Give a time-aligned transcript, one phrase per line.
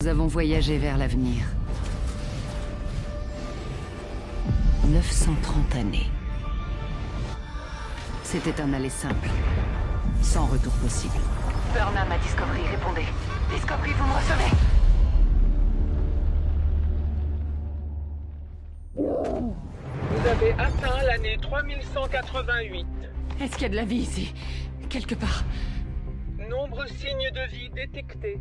[0.00, 1.44] Nous avons voyagé vers l'avenir.
[4.84, 6.06] 930 années.
[8.22, 9.28] C'était un aller simple,
[10.22, 11.18] sans retour possible.
[11.74, 13.06] Burnham à Discovery, répondez.
[13.52, 14.50] Discovery, vous me recevez
[18.94, 22.86] Vous avez atteint l'année 3188.
[23.40, 24.32] Est-ce qu'il y a de la vie ici?
[24.88, 25.42] Quelque part?
[26.48, 28.38] Nombre signes de vie détectés.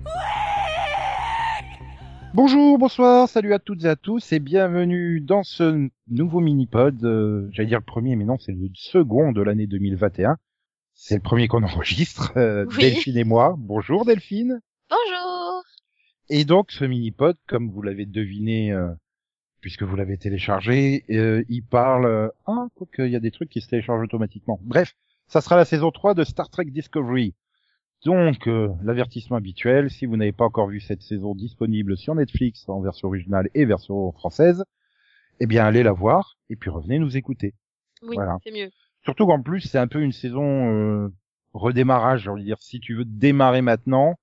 [2.41, 7.03] Bonjour, bonsoir, salut à toutes et à tous et bienvenue dans ce nouveau mini-pod.
[7.03, 10.37] euh, J'allais dire le premier, mais non, c'est le second de l'année 2021.
[10.93, 12.77] C'est le premier qu'on enregistre, euh, Oui.
[12.77, 13.55] Delphine et moi.
[13.57, 14.61] Bonjour Delphine.
[14.87, 15.63] Bonjour
[16.29, 18.91] Et donc ce mini-pod, comme vous l'avez deviné, euh,
[19.59, 22.31] puisque vous l'avez téléchargé, euh, il parle...
[22.45, 24.59] ah, quoique, il y a des trucs qui se téléchargent automatiquement.
[24.61, 24.93] Bref,
[25.25, 27.33] ça sera la saison 3 de Star Trek Discovery.
[28.07, 32.63] Donc, euh, l'avertissement habituel, si vous n'avez pas encore vu cette saison disponible sur Netflix
[32.69, 34.63] en version originale et version française,
[35.41, 37.53] eh bien allez la voir et puis revenez nous écouter.
[38.03, 38.37] Oui, Voilà.
[38.45, 38.69] c'est mieux.
[39.03, 41.09] Surtout qu'en plus, c'est un peu une saison euh,
[41.51, 42.61] redémarrage, j'ai envie de dire.
[42.61, 44.15] Si tu veux démarrer maintenant,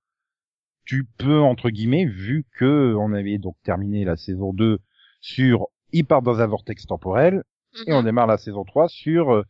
[0.83, 4.79] tu peux, entre guillemets, vu que on avait donc terminé la saison 2
[5.21, 7.43] sur il part dans un vortex temporel,
[7.85, 8.05] et on Mhm.
[8.05, 9.43] démarre la saison 3 sur euh,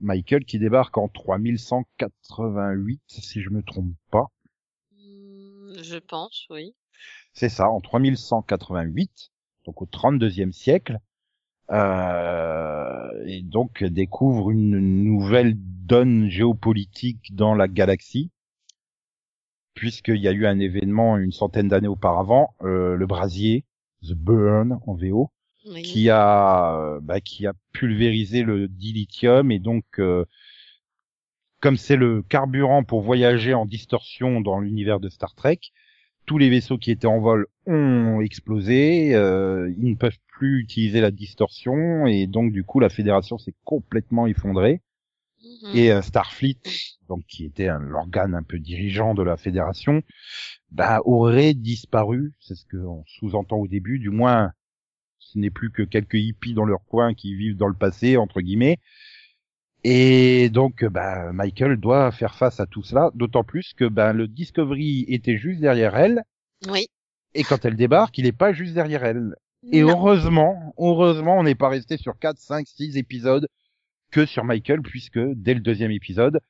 [0.00, 4.26] Michael qui débarque en 3188, si je me trompe pas.
[4.92, 6.74] Mm, Je pense, oui.
[7.32, 9.30] C'est ça, en 3188,
[9.64, 10.98] donc au 32e siècle,
[11.70, 18.30] euh, et donc découvre une nouvelle donne géopolitique dans la galaxie,
[19.74, 23.64] puisqu'il y a eu un événement une centaine d'années auparavant, euh, le brasier,
[24.02, 25.30] The Burn en VO,
[25.66, 25.82] oui.
[25.82, 30.24] qui a euh, bah, qui a pulvérisé le dilithium et donc euh,
[31.60, 35.58] comme c'est le carburant pour voyager en distorsion dans l'univers de Star Trek,
[36.26, 41.00] tous les vaisseaux qui étaient en vol ont explosé, euh, ils ne peuvent plus utiliser
[41.00, 44.80] la distorsion et donc du coup la fédération s'est complètement effondrée
[45.42, 45.76] Mhm.
[45.76, 46.58] et euh, Starfleet,
[47.08, 50.02] donc qui était un- l'organe un peu dirigeant de la fédération,
[50.72, 52.32] bah, aurait disparu.
[52.40, 53.98] C'est ce qu'on sous-entend au début.
[53.98, 54.52] Du moins,
[55.32, 58.40] ce n'est plus que quelques hippies dans leur coin qui vivent dans le passé, entre
[58.40, 58.78] guillemets.
[59.84, 64.26] Et donc, bah, Michael doit faire face à tout cela, d'autant plus que bah, le
[64.26, 66.22] Discovery était juste derrière elle,
[66.68, 66.86] Oui.
[67.34, 69.34] et quand elle débarque, il n'est pas juste derrière elle.
[69.72, 69.90] Et Non.
[69.90, 73.48] heureusement, heureusement, on n'est pas resté sur 4, 5, 6 épisodes
[74.10, 76.40] que sur Michael, puisque dès le deuxième épisode,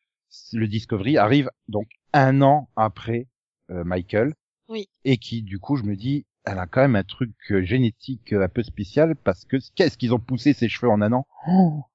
[0.53, 3.27] le Discovery arrive donc un an après
[3.71, 4.35] euh, Michael.
[4.69, 4.89] Oui.
[5.05, 8.33] Et qui, du coup, je me dis, elle a quand même un truc euh, génétique
[8.33, 11.27] euh, un peu spécial, parce que qu'est-ce qu'ils ont poussé ses cheveux en un an?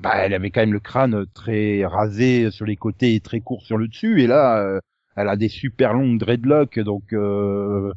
[0.00, 3.62] Bah, elle avait quand même le crâne très rasé sur les côtés et très court
[3.62, 4.80] sur le dessus, et là, euh,
[5.16, 7.12] elle a des super longues dreadlocks, donc...
[7.12, 7.92] Euh,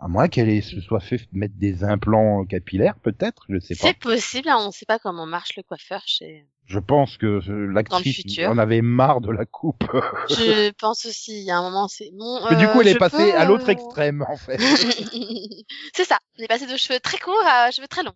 [0.00, 3.86] à moins qu'elle se soit fait mettre des implants capillaires, peut-être, je sais pas.
[3.86, 6.44] C'est possible, hein, on sait pas comment marche le coiffeur chez...
[6.68, 9.84] Je pense que euh, l'actrice en avait marre de la coupe.
[10.28, 12.40] Je pense aussi, il y a un moment, c'est bon...
[12.50, 14.58] Mais du coup, euh, elle est je passée peux, à l'autre euh, extrême, en fait.
[15.94, 18.12] c'est ça, on est passé de cheveux très courts à cheveux très longs.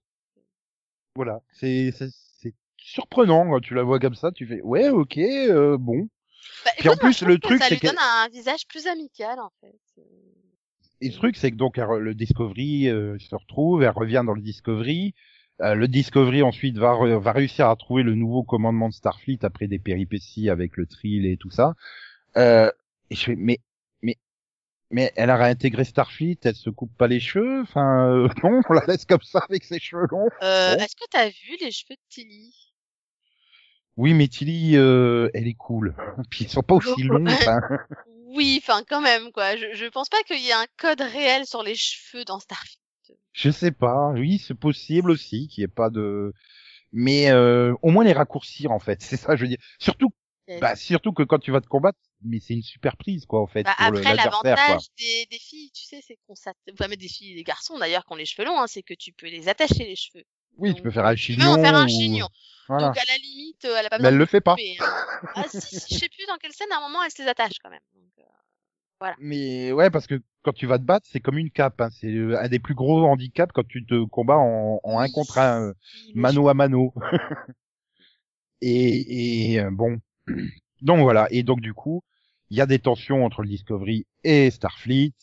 [1.17, 1.41] voilà.
[1.55, 4.33] C'est, c'est, c'est surprenant quand tu la vois comme ça.
[4.33, 6.09] Tu fais, ouais, ok, euh, bon.
[6.65, 8.29] Bah, Puis en écoute, plus, je trouve le que truc, ça c'est lui donne un
[8.29, 10.03] visage plus amical, en fait.
[11.01, 14.35] Et le truc, c'est que donc elle- le Discovery euh, se retrouve, elle revient dans
[14.35, 15.15] le Discovery.
[15.63, 19.69] Euh, le Discovery ensuite va, va réussir à trouver le nouveau commandement de Starfleet après
[19.69, 21.75] des péripéties avec le Trill et tout ça.
[22.37, 22.71] Euh,
[23.11, 23.61] et je fais, mais,
[24.03, 24.19] mais,
[24.91, 28.73] mais elle a réintégré Starfleet, elle se coupe pas les cheveux, enfin euh, non, on
[28.73, 30.29] la laisse comme ça avec ses cheveux longs.
[30.43, 30.83] Euh, Bon.
[30.83, 32.55] Est-ce que t'as vu les cheveux de Tilly?
[33.97, 35.95] Oui, mais Tilly, euh, elle est cool.
[36.31, 37.27] Puis ils sont pas aussi longs.
[37.27, 37.61] enfin.
[38.35, 39.57] Oui, enfin quand même quoi.
[39.57, 42.79] Je, je pense pas qu'il y ait un code réel sur les cheveux dans Starfleet.
[43.33, 44.11] Je sais pas.
[44.11, 46.33] Oui, c'est possible aussi qu'il n'y ait pas de.
[46.93, 49.01] Mais euh, au moins les raccourcir en fait.
[49.03, 49.59] C'est ça, je veux dire.
[49.79, 50.13] Surtout,
[50.49, 50.61] Yes.
[50.61, 53.47] bah, surtout que quand tu vas te combattre, mais c'est une super prise quoi en
[53.47, 56.89] fait Bah, pour le- après, l'avantage des, des filles, tu sais, c'est qu'on s'attache, enfin,
[56.89, 59.13] des filles et des garçons d'ailleurs qui ont les cheveux longs, hein, c'est que tu
[59.13, 60.25] peux les attacher les cheveux.
[60.59, 61.53] Oui, tu peux faire un tu peux chignon.
[61.53, 62.29] en faire un ou- chignon.
[62.69, 62.89] Voilà.
[62.89, 64.57] Donc à la limite, euh, elle a pas Mais besoin elle de le fait pas.
[64.57, 65.29] couper, hein.
[65.37, 67.29] Ah si, si, je sais plus dans quelle scène, à un moment, elle se les
[67.29, 67.81] attache quand même.
[67.95, 68.23] Donc, euh,
[69.19, 71.81] Mais ouais, parce que quand tu vas te battre, c'est comme une cape.
[71.81, 71.91] Hein.
[71.91, 75.39] C'est euh, un des plus gros handicaps quand tu te combats en, en un contre
[75.39, 75.75] un, euh,
[76.15, 76.93] mano à mano.
[78.61, 79.99] et, et euh, bon,
[80.83, 81.27] donc voilà.
[81.31, 82.03] Et donc du coup,
[82.51, 85.15] il y a des tensions entre le Discovery et Starfleet.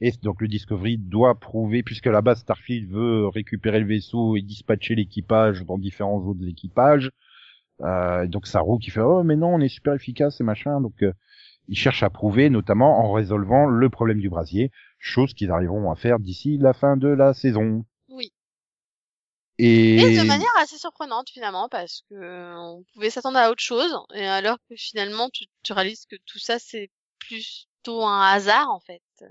[0.00, 4.42] Et donc le Discovery doit prouver, puisque la base Starfleet veut récupérer le vaisseau et
[4.42, 7.10] dispatcher l'équipage dans différents autres équipages.
[7.82, 10.80] Euh, donc Saru qui fait oh mais non on est super efficace et machin.
[10.80, 11.12] Donc euh,
[11.68, 15.96] ils cherchent à prouver, notamment en résolvant le problème du brasier, chose qu'ils arriveront à
[15.96, 17.84] faire d'ici la fin de la saison.
[18.08, 18.32] Oui.
[19.58, 23.62] Et, Et de manière assez surprenante finalement parce que euh, on pouvait s'attendre à autre
[23.62, 28.70] chose et alors que finalement tu, tu réalises que tout ça c'est plutôt un hasard
[28.70, 29.00] en fait.
[29.18, 29.30] Parce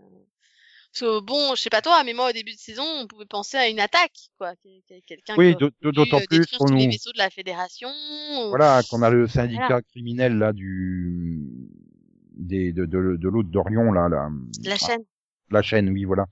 [1.02, 3.58] que bon, je sais pas toi, mais moi au début de saison, on pouvait penser
[3.58, 6.92] à une attaque quoi, Quel- quel- quelqu'un Oui, d'autant euh, plus qu'on tous les nous-
[6.92, 7.90] vaisseaux de la fédération.
[7.90, 9.82] ou- voilà, qu'on a le syndicat Voilà.
[9.84, 11.44] criminel là du
[12.38, 14.30] des de de, de l'autre d'Orion là, là
[14.66, 15.04] La chaîne.
[15.52, 16.26] la chaîne, oui, voilà.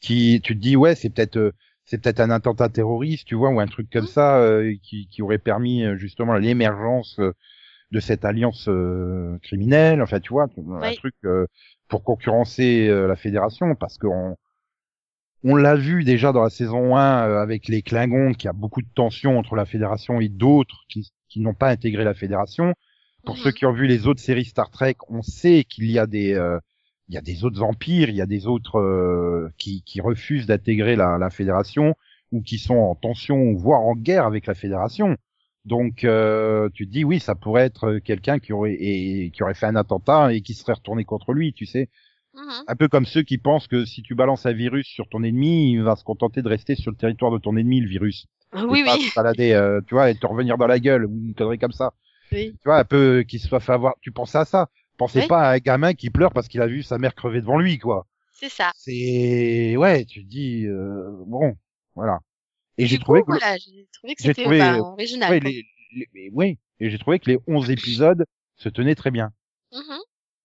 [0.00, 1.52] Qui, tu te dis, ouais, c'est peut-être, euh,
[1.84, 4.08] c'est peut-être un attentat terroriste, tu vois, ou un truc comme Mhm.
[4.08, 7.32] ça, euh, qui, qui aurait permis euh, justement l'émergence euh,
[7.92, 10.02] de cette alliance euh, criminelle.
[10.02, 11.46] Enfin, tu vois, un truc euh,
[11.88, 14.36] pour concurrencer euh, la fédération, parce qu'on
[15.44, 18.52] on l'a vu déjà dans la saison 1 euh, avec les Klingons, qu'il y a
[18.52, 22.74] beaucoup de tensions entre la fédération et d'autres qui, qui n'ont pas intégré la fédération.
[23.26, 26.06] Pour ceux qui ont vu les autres séries Star Trek, on sait qu'il y a
[26.06, 26.58] des euh,
[27.08, 30.46] il y a des autres empires, il y a des autres euh, qui, qui refusent
[30.46, 31.94] d'intégrer la, la fédération
[32.32, 35.16] ou qui sont en tension voire en guerre avec la fédération.
[35.64, 39.54] Donc euh, tu te dis oui, ça pourrait être quelqu'un qui aurait et, qui aurait
[39.54, 41.88] fait un attentat et qui serait retourné contre lui, tu sais.
[42.34, 42.64] Mhm.
[42.68, 45.72] Un peu comme ceux qui pensent que si tu balances un virus sur ton ennemi,
[45.72, 48.26] il va se contenter de rester sur le territoire de ton ennemi le virus.
[48.54, 49.02] Oui, Et pas oui.
[49.02, 51.72] se balader, euh, tu vois, et te revenir dans la gueule ou une connerie comme
[51.72, 51.94] ça
[52.32, 52.52] oui.
[52.52, 53.94] tu vois, un peu qui se soit fait avoir.
[54.00, 54.68] Tu pensais à ça
[54.98, 55.26] Pensez Oui.
[55.26, 57.78] pas à un gamin qui pleure parce qu'il a vu sa mère crever devant lui,
[57.78, 58.06] quoi.
[58.32, 58.72] C'est ça.
[58.76, 61.56] C'est ouais, tu te dis euh, bon,
[61.94, 62.20] voilà.
[62.78, 65.30] Et j'ai trouvé voilà, j'ai trouvé que j'ai c'était trouvé, bah, original.
[65.30, 65.64] ouais, les,
[66.14, 68.24] les- oui, et j'ai trouvé que les 11 épisodes
[68.56, 69.32] se tenaient très bien
[69.72, 69.98] Mhm.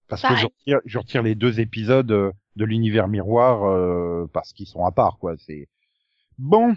[0.08, 4.52] parce que je retire, je retire les deux épisodes euh, de l'univers miroir euh, parce
[4.54, 5.36] qu'ils sont à part, quoi.
[5.38, 5.68] C'est
[6.38, 6.76] bon.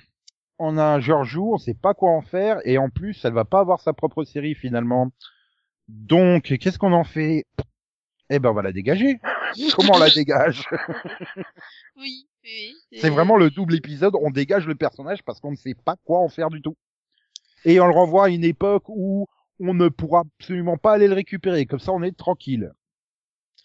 [0.58, 3.60] On a Georgiou, on sait pas quoi en faire et en plus, elle va pas
[3.60, 5.10] avoir sa propre série finalement.
[5.88, 7.44] Donc, qu'est-ce qu'on en fait?
[8.30, 9.20] Eh ben, on va la dégager.
[9.76, 10.66] Comment on la dégage?
[11.96, 12.74] Oui, oui.
[12.92, 14.14] C'est vraiment le double épisode.
[14.20, 16.76] On dégage le personnage parce qu'on ne sait pas quoi en faire du tout.
[17.64, 19.26] Et on le renvoie à une époque où
[19.60, 21.66] on ne pourra absolument pas aller le récupérer.
[21.66, 22.72] Comme ça, on est tranquille.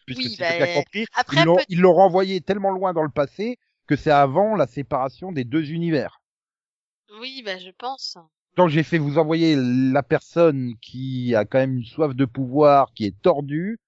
[0.05, 3.57] Puisque Oui, bah, bien compris, après, ils l'ont renvoyé tellement loin dans le passé
[3.87, 6.18] que c'est avant la séparation des deux univers.
[7.19, 8.17] Oui, bah, je pense.
[8.55, 12.93] Quand j'ai fait vous envoyer la personne qui a quand même une soif de pouvoir,
[12.93, 13.79] qui est tordue,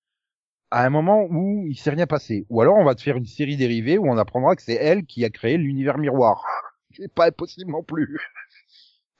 [0.72, 2.46] à un moment où il s'est rien passé.
[2.50, 5.06] Ou alors on va te faire une série dérivée où on apprendra que c'est elle
[5.06, 6.44] qui a créé l'univers miroir.
[6.94, 8.20] C'est pas impossible non plus.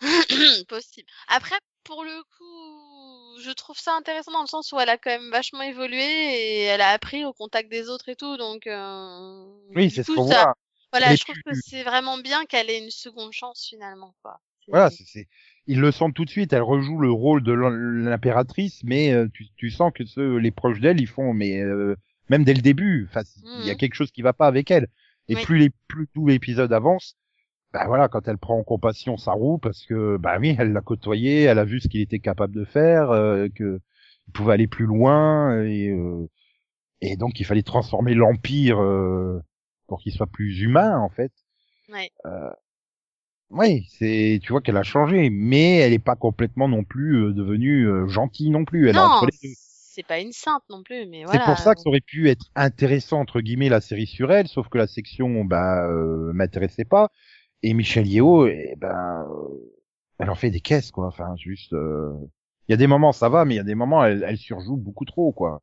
[0.68, 1.08] Possible.
[1.30, 1.56] Après,
[1.86, 5.32] pour le coup, je trouve ça intéressant dans le sens où elle a quand même
[5.32, 8.68] vachement évolué et elle a appris au contact des autres et tout, donc.
[8.68, 9.46] Euh...
[9.74, 10.56] Oui, c'est ce qu'on ça- voit.
[10.92, 14.40] Voilà, je trouve tu- que c'est vraiment bien qu'elle ait une seconde chance finalement, quoi.
[14.72, 15.28] Voilà, c'est,
[15.68, 16.54] ils le sentent tout de suite.
[16.54, 20.52] Elle rejoue le rôle de l'im- l'impératrice, mais euh, tu, tu sens que ceux, les
[20.52, 21.96] proches d'elle, ils font, mais euh,
[22.30, 23.22] même dès le début, enfin,
[23.54, 23.76] il y a Mhm.
[23.76, 24.88] quelque chose qui va pas avec elle.
[25.28, 25.42] Et Oui.
[25.42, 27.18] plus les plus tout l'épisode avance,
[27.74, 30.82] bah voilà, quand elle prend en compassion sa roue, parce que bah oui, elle l'a
[30.82, 33.82] côtoyé, elle a vu ce qu'il était capable de faire, euh, que
[34.28, 36.28] il pouvait aller plus loin, et euh,
[37.02, 39.42] et donc il fallait transformer l'empire euh,
[39.92, 41.34] pour qu'il soit plus humain en fait.
[41.92, 42.10] Ouais.
[43.52, 47.34] Oui, c'est, tu vois qu'elle a changé, mais elle est pas complètement non plus euh,
[47.34, 48.88] devenue euh, gentille non plus.
[48.88, 49.54] Elle non, entre les deux.
[49.58, 51.46] c'est pas une sainte non plus, mais C'est voilà.
[51.46, 54.70] pour ça que ça aurait pu être intéressant entre guillemets la série sur elle, sauf
[54.70, 57.10] que la section bah euh, m'intéressait pas.
[57.62, 59.74] Et Michel Yeo, eh ben, euh,
[60.18, 61.08] elle en fait des caisses quoi.
[61.08, 62.14] Enfin, juste, euh,
[62.68, 64.38] il y a des moments ça va, mais il y a des moments elle, elle
[64.38, 65.62] surjoue beaucoup trop quoi.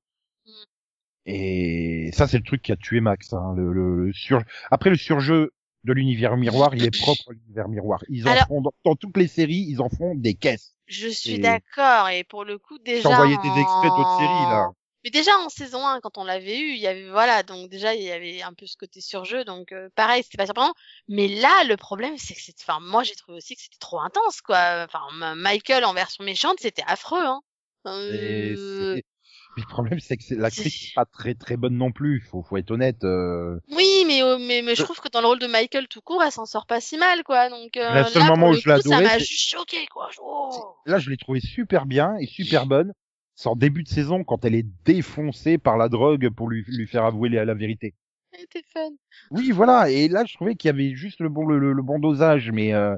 [1.31, 3.33] Et ça c'est le truc qui a tué Max.
[3.33, 4.41] Hein, le, le, le sur...
[4.71, 5.53] Après le surjeu
[5.85, 8.03] de l'univers miroir, il est propre à l'univers miroir.
[8.09, 10.75] Ils en Alors- font dans, dans toutes les séries, ils en font des caisses.
[10.87, 13.03] Je suis Et- d'accord, et pour le coup, déjà.
[13.03, 14.71] J'ai envoyé des extraits d'autres séries là.
[15.05, 17.95] Mais déjà en saison 1, quand on l'avait eu, il y avait voilà, donc déjà
[17.95, 20.75] il y avait un peu ce côté surjeu, donc euh, pareil, c'était pas surprenant.
[21.09, 24.01] Mais là, le problème, c'est que c'est, enfin, moi j'ai trouvé aussi que c'était trop
[24.01, 24.87] intense, quoi.
[24.89, 27.41] Enfin, Michael en version méchante, c'était affreux, hein.
[27.87, 29.01] Euh,
[29.61, 32.21] le problème, c'est que l'actrice c'est- n'est pas très très bonne non plus.
[32.21, 33.05] Faut, faut être honnête.
[33.05, 33.59] euh.
[33.77, 34.85] Oui, mais, euh, mais, mais je Euh.
[34.85, 37.23] trouve que dans le rôle de Michael tout court, elle s'en sort pas si mal,
[37.25, 37.49] quoi.
[37.51, 40.09] Donc euh, Le seul là, moment où je l'ai ça m'a juste choqué, quoi.
[40.23, 40.51] Oh.
[40.87, 42.93] Là, je l'ai trouvée super bien et super bonne.
[43.35, 46.87] C'est en début de saison quand elle est défoncée par la drogue pour lui, lui
[46.89, 47.95] faire avouer la, la vérité.
[48.33, 48.91] Elle était fun.
[49.31, 49.91] Oui, voilà.
[49.91, 52.51] Et là, je trouvais qu'il y avait juste le bon le, le- le bon dosage,
[52.53, 52.97] mais euh...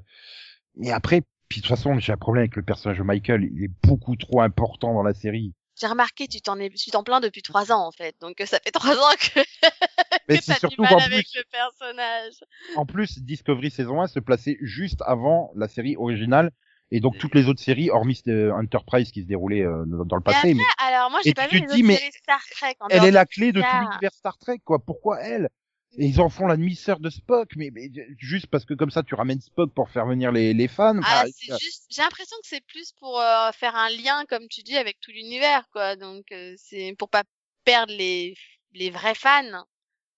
[0.76, 3.49] mais après, puis de toute façon, j'ai un problème avec le personnage de Michael.
[3.52, 5.52] Il est beaucoup trop important dans la série.
[5.81, 8.59] J'ai remarqué, tu t'en es, tu t'en plains depuis trois ans en fait, donc ça
[8.63, 9.41] fait trois ans que,
[10.29, 12.35] Mais que c'est t'as du surtout mal avec plus, le personnage.
[12.77, 16.51] en plus, Discovery saison 1 se plaçait juste avant la série originale
[16.91, 20.23] Et donc toutes les autres séries, hormis euh, Enterprise qui se déroulait euh, dans le
[20.23, 22.77] passé, mais alors moi j'ai pas tu vu les dis, autres mais séries Star Trek.
[22.81, 24.79] en elle est la clé de tout l'univers Star Trek, quoi.
[24.85, 25.49] Pourquoi elle?
[25.99, 29.02] Et ils en font la demi-sœur de Spock, mais, mais juste parce que comme ça
[29.02, 31.00] tu ramènes Spock pour faire venir les, les fans.
[31.02, 34.62] Ah, c'est juste, j'ai l'impression que c'est plus pour euh, faire un lien, comme tu
[34.62, 35.97] dis, avec tout l'univers, quoi.
[35.97, 37.25] Donc, euh, c'est pour pas
[37.64, 38.35] perdre les,
[38.73, 39.64] les vrais fans.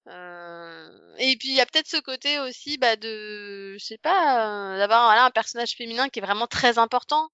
[0.09, 4.75] Euh, Et puis, il y a peut-être ce côté aussi, bah, de, je sais pas,
[4.75, 7.29] euh, d'avoir voilà, un personnage féminin qui est vraiment très important.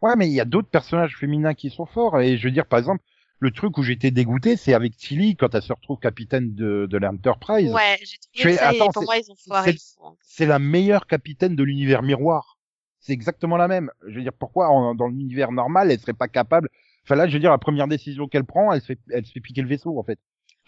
[0.00, 2.20] Ouais, mais il y a d'autres personnages féminins qui sont forts.
[2.20, 3.02] Et je veux dire, par exemple,
[3.44, 6.98] le truc où j'étais dégoûté, c'est avec Tilly quand elle se retrouve capitaine de, de
[6.98, 7.70] l'Enterprise.
[7.72, 9.76] Ouais, j'ai trouvé ça, pour c'est- moi, ils ont foiré.
[10.22, 12.58] C'est la meilleure capitaine de l'univers miroir.
[13.00, 13.90] C'est exactement la même.
[14.08, 16.68] Je veux dire, pourquoi en- dans l'univers normal, elle serait pas capable
[17.06, 19.32] Enfin là, je veux dire, la première décision qu'elle prend, elle se fait, elle se
[19.32, 20.18] fait piquer le vaisseau, en fait.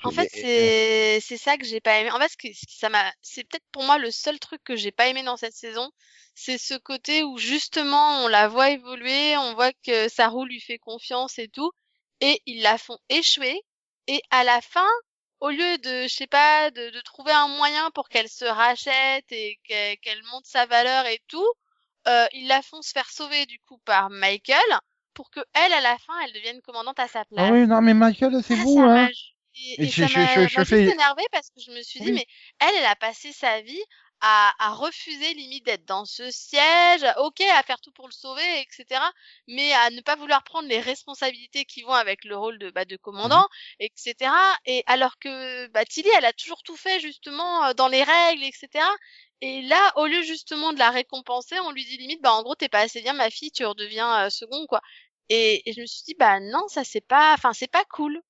[0.05, 2.11] En fait, c'est c'est ça que j'ai pas aimé.
[2.11, 4.77] En fait, ce que, ce ça m'a, c'est peut-être pour moi le seul truc que
[4.77, 5.91] j'ai pas aimé dans cette saison,
[6.35, 10.79] c'est ce côté où justement on la voit évoluer, on voit que Saru lui fait
[10.79, 11.71] confiance et tout,
[12.21, 13.61] et ils la font échouer.
[14.09, 14.89] Et à la fin,
[15.41, 19.31] au lieu de, je sais pas, de, de trouver un moyen pour qu'elle se rachète
[19.33, 21.47] et qu'elle monte sa valeur et tout,
[22.09, 24.61] euh, ils la font se faire sauver du coup par Michael
[25.15, 27.49] pour que elle, à la fin, elle devienne commandante à sa place.
[27.49, 29.09] Ah oui, non, mais Michael, c'est Ah, vous, hein.
[29.55, 32.13] Et, Et et je- ça m'a fais- énervée parce que je me suis dit, Oui.
[32.13, 32.27] mais
[32.61, 33.83] elle, elle a passé sa vie
[34.21, 38.61] à, à refuser limite d'être dans ce siège, ok, à faire tout pour le sauver,
[38.61, 39.01] etc.,
[39.47, 42.85] mais à ne pas vouloir prendre les responsabilités qui vont avec le rôle de, bah,
[42.85, 43.47] de commandant,
[43.81, 44.33] etc.
[44.67, 48.85] Et alors que bah, Tilly, elle a toujours tout fait justement dans les règles, etc.
[49.43, 52.55] Et là, au lieu justement de la récompenser, on lui dit limite, bah en gros,
[52.55, 54.81] t'es pas assez bien, ma fille, tu redeviens euh, second, quoi.
[55.29, 58.21] Et, et je me suis dit, bah non, ça c'est pas, enfin c'est pas cool.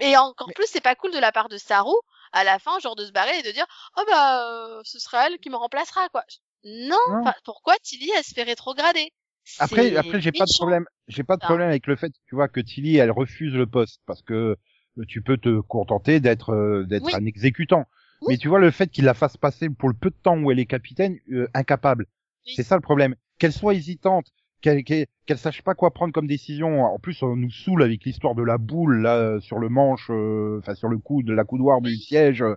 [0.00, 1.94] Et encore Mais- plus, c'est pas cool de la part de Saru
[2.36, 3.66] à la fin, genre de se barrer et de dire,
[3.96, 6.24] oh bah euh, ce sera elle qui me remplacera, quoi.
[6.64, 6.96] Non,
[7.44, 9.10] pourquoi Tilly elle se fait rétrograder?
[9.58, 12.48] Après, après, j'ai pas de problème, j'ai pas de problème avec le fait, tu vois,
[12.48, 14.56] que Tilly, elle refuse le poste parce que
[14.98, 17.14] euh, tu peux te contenter d'être, euh, d'être Oui.
[17.14, 17.86] un exécutant.
[18.22, 18.34] Oui.
[18.34, 20.50] Mais tu vois, le fait qu'il la fasse passer pour le peu de temps où
[20.50, 22.06] elle est capitaine, euh, incapable.
[22.46, 22.54] Oui.
[22.56, 23.14] C'est ça le problème.
[23.38, 24.26] Qu'elle soit hésitante,
[24.60, 26.84] qu'elle, qu'elle sache pas quoi prendre comme décision.
[26.84, 30.58] En plus, on nous saoule avec l'histoire de la boule, là, sur le manche, euh,
[30.60, 32.54] enfin, sur le coup de la coudoir du siège, euh,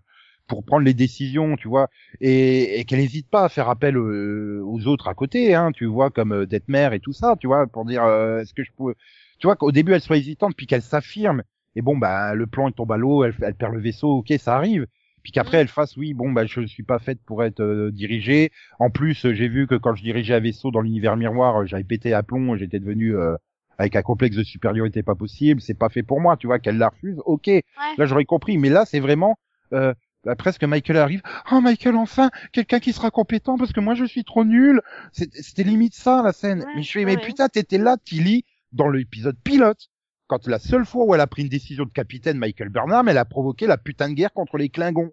[0.47, 1.89] pour prendre les décisions, tu vois.
[2.21, 5.85] Et, et qu'elle n'hésite pas à faire appel euh, aux autres à côté, hein, tu
[5.85, 8.71] vois, comme euh, Detmer et tout ça, tu vois, pour dire euh, est-ce que je
[8.77, 8.95] peux,
[9.39, 11.43] tu vois, qu'au début elle soit hésitante, puis qu'elle s'affirme,
[11.75, 14.33] et bon bah le plan il tombe à l'eau, elle, elle perd le vaisseau, ok,
[14.39, 14.87] ça arrive,
[15.23, 15.61] puis qu'après Mm.
[15.61, 18.51] elle fasse oui, bon bah je suis pas faite pour être euh, dirigée.
[18.79, 21.65] En plus, euh, j'ai vu que quand je dirigeais un vaisseau dans l'univers miroir, euh,
[21.65, 23.35] j'avais pété à plomb, j'étais devenu euh,
[23.77, 26.77] avec un complexe de supériorité pas possible, c'est pas fait pour moi, tu vois, qu'elle
[26.77, 27.63] la refuse, ok, Ouais.
[27.97, 29.37] là j'aurais compris, mais là c'est vraiment
[29.73, 29.93] euh,
[30.25, 31.21] bah, presque Michael arrive.
[31.51, 34.81] Oh Michael, enfin, quelqu'un qui sera compétent parce que moi je suis trop nul.
[35.13, 36.59] C'était limite ça la scène.
[36.59, 39.87] Ouais, mais je fais, ouais, mais putain, t'étais là, Tilly, dans l'épisode pilote.
[40.29, 43.17] Quand la seule fois où elle a pris une décision de capitaine Michael Burnham, elle
[43.17, 45.11] a provoqué la putain de guerre contre les Klingons.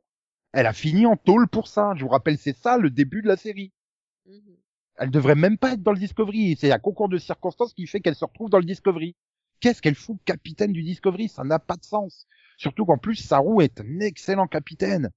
[0.52, 1.94] Elle a fini en tôle pour ça.
[1.96, 3.73] Je vous rappelle, c'est ça le début de la série.
[4.26, 4.56] Mhm.
[4.96, 6.56] Elle devrait même pas être dans le Discovery.
[6.61, 9.16] C'est un concours de circonstances qui fait qu'elle se retrouve dans le Discovery.
[9.61, 11.30] Qu'est-ce qu'elle fout capitaine du Discovery?
[11.30, 12.26] Ça n'a pas de sens.
[12.58, 15.08] Surtout qu'en plus, Saru est un excellent capitaine.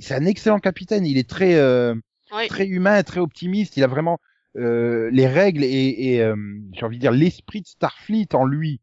[0.00, 1.04] C'est un excellent capitaine.
[1.04, 1.94] Il est très, euh,
[2.32, 2.48] Oui.
[2.48, 3.76] très humain, très optimiste.
[3.76, 4.20] Il a vraiment
[4.56, 6.34] euh, les règles et, et euh,
[6.72, 8.80] j'ai envie de dire l'esprit de Starfleet en lui.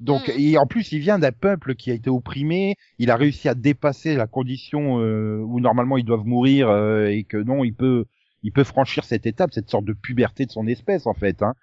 [0.00, 0.34] Donc, Mhm.
[0.38, 2.76] et en plus, il vient d'un peuple qui a été opprimé.
[2.98, 7.24] Il a réussi à dépasser la condition euh, où normalement ils doivent mourir euh, et
[7.24, 8.06] que non, il peut,
[8.42, 11.42] il peut franchir cette étape, cette sorte de puberté de son espèce en fait.
[11.42, 11.54] Hein.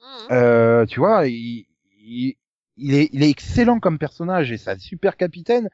[0.00, 0.28] Mhm.
[0.32, 1.66] Euh, tu vois, il,
[2.00, 2.34] il,
[2.76, 5.68] il est, il est excellent comme personnage et c'est un super capitaine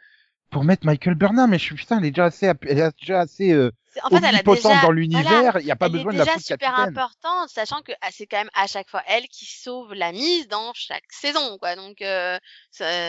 [0.52, 1.50] pour mettre Michael Burnham.
[1.50, 3.72] Mais je suis putain, elle est déjà assez, elle est déjà assez euh,
[4.04, 5.52] En fait, elle a déjà, dans l'univers.
[5.52, 6.98] voilà, Il n'y a pas elle besoin est de la déjà foutre super capitaine.
[6.98, 10.48] importante, sachant que ah, c'est quand même à chaque fois elle qui sauve la mise
[10.48, 11.76] dans chaque saison, quoi.
[11.76, 12.38] Donc, euh,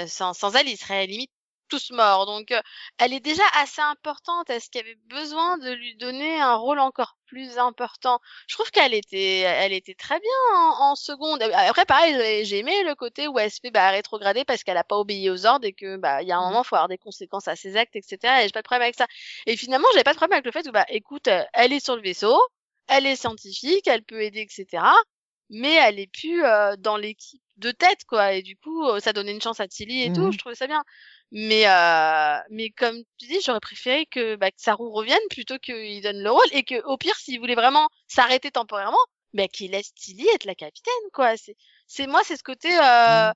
[0.07, 1.31] sans, sans elle, ils seraient limite
[1.73, 2.25] tous morts.
[2.25, 2.61] Donc, euh,
[2.97, 4.49] elle est déjà assez importante.
[4.49, 8.19] Est-ce qu'il y avait besoin de lui donner un rôle encore plus important?
[8.47, 11.41] Je trouve qu'elle était, elle était très bien en, en seconde.
[11.43, 14.83] Après, pareil, j'ai- aimé le côté où elle se fait bah, rétrograder parce qu'elle a
[14.83, 16.47] pas obéi aux ordres et que bah il y a un Mhm.
[16.49, 18.41] moment, faut avoir des conséquences à ses actes, etc.
[18.43, 19.07] Et j'ai pas de problème avec ça.
[19.45, 21.83] Et finalement, j'avais pas de problème avec le fait que, bah, écoute, euh, elle est
[21.83, 22.39] sur le vaisseau,
[22.87, 24.93] elle est scientifique, elle peut aider, etc.
[25.49, 28.33] Mais elle est plus euh, dans l'équipe de tête, quoi.
[28.33, 30.25] Et du coup, euh, ça donnait une chance à Tilly et tout.
[30.25, 30.33] Mhm.
[30.33, 30.83] Je trouvais ça bien.
[31.31, 36.01] Mais, euh, mais comme tu dis, j'aurais préféré que, bah, que Saru revienne plutôt qu'il
[36.01, 38.97] donne le rôle et que, au pire, s'il voulait vraiment s'arrêter temporairement,
[39.33, 41.35] bah, qu'il laisse Tilly être la capitaine, quoi.
[41.37, 41.55] C'est,
[41.87, 42.69] c'est moi, c'est ce côté.
[42.71, 43.31] Euh,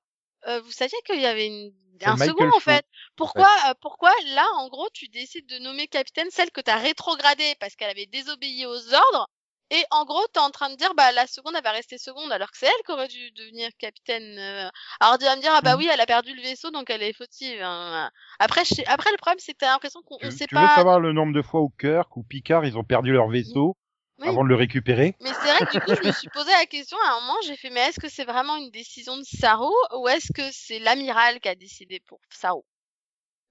[0.48, 1.74] euh, vous saviez qu'il y avait une,
[2.06, 2.86] un Michael second en fait.
[3.16, 7.56] Pourquoi, euh, pourquoi là, en gros, tu décides de nommer capitaine celle que t'as rétrogradée
[7.60, 9.28] parce qu'elle avait désobéi aux ordres
[9.70, 12.32] Et en gros, t'es en train de dire, bah, la seconde, elle va rester seconde,
[12.32, 14.38] alors que c'est elle qui aurait dû devenir capitaine.
[14.40, 14.70] euh.
[15.00, 15.78] Alors, tu vas me dire, ah bah Mhm.
[15.78, 17.62] oui, elle a perdu le vaisseau, donc elle est fautive.
[17.62, 18.10] hein.
[18.40, 20.68] Après, je sais- après, le problème, c'est que t'as l'impression qu'on on sait tu veux
[20.68, 20.68] pas.
[20.68, 23.78] savoir le nombre de fois où Kirk ou Picard ils ont perdu leur vaisseau
[24.20, 24.28] Oui.
[24.28, 25.16] avant de le récupérer?
[25.22, 27.38] Mais c'est vrai que du coup, je me suis posé la question à un moment,
[27.46, 30.80] j'ai fait, mais est-ce que c'est vraiment une décision de Saru ou est-ce que c'est
[30.80, 32.62] l'amiral qui a décidé pour Saru?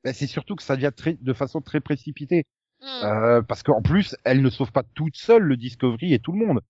[0.05, 2.45] Ben, C'est surtout que ça devient très, de façon très précipitée.
[2.81, 3.05] Hmm.
[3.05, 6.45] Euh, parce qu'en plus, elle ne sauve pas toute seule le Discovery et tout le
[6.47, 6.61] monde.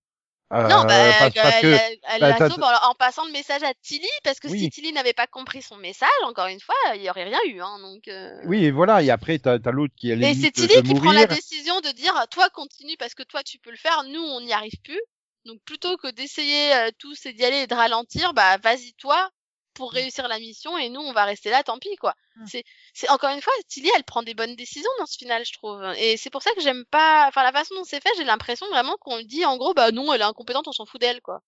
[0.53, 0.87] Euh, Non, bah,
[1.19, 3.73] parce, elle, parce que elle- elle bah, la sauve en, en passant le message à
[3.81, 4.69] Tilly, parce que si.
[4.69, 7.79] Tilly n'avait pas compris son message, encore une fois, il y aurait rien eu, hein,
[7.81, 8.07] donc.
[8.07, 8.39] euh.
[8.45, 9.03] oui, et voilà.
[9.03, 11.81] Et après, t'as as, l'autre qui est Et c'est de Tilly qui prend la décision
[11.81, 14.79] de dire, toi continue parce que toi tu peux le faire, nous on n'y arrive
[14.85, 15.01] plus.
[15.43, 19.29] Donc plutôt que d'essayer euh, tous et d'y aller et de ralentir, bah vas-y toi
[19.77, 22.13] pour réussir la mission et nous on va rester là, tant pis quoi.
[22.45, 25.53] C'est, c'est encore une fois, Tilly elle prend des bonnes décisions dans ce final, je
[25.53, 25.81] trouve.
[25.99, 28.67] Et c'est pour ça que j'aime pas, enfin la façon dont c'est fait, j'ai l'impression
[28.69, 31.41] vraiment qu'on dit en gros, bah non, elle est incompétente, on s'en fout d'elle quoi.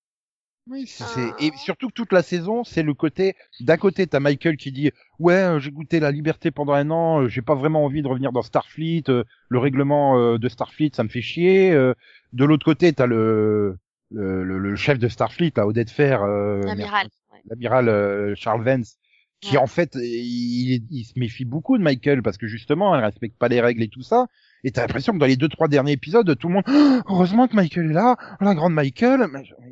[0.68, 1.36] Oui, c'est, Ah.
[1.40, 4.92] et surtout que toute la saison, c'est le côté, d'un côté, t'as Michael qui dit,
[5.18, 8.08] ouais, euh, j'ai goûté la liberté pendant un an, euh, j'ai pas vraiment envie de
[8.08, 11.72] revenir dans Starfleet, euh, le règlement euh, de Starfleet, ça me fait chier.
[11.72, 11.96] euh.
[12.34, 13.78] de l'autre côté, t'as le,
[14.12, 17.08] le, le, le chef de Starfleet, là, Odette Fer, euh, L'amiral.
[17.46, 17.50] Ouais.
[17.50, 18.98] l'amiral euh, Charles Vance,
[19.42, 19.58] qui Ouais.
[19.58, 23.48] en fait, il, il se méfie beaucoup de Michael parce que justement, elle respecte pas
[23.48, 24.28] les règles et tout ça.
[24.66, 27.48] Et t'as l'impression que dans les deux trois derniers épisodes, tout le monde, Oh, heureusement
[27.48, 29.22] que Michael est là, oh, la grande Michael,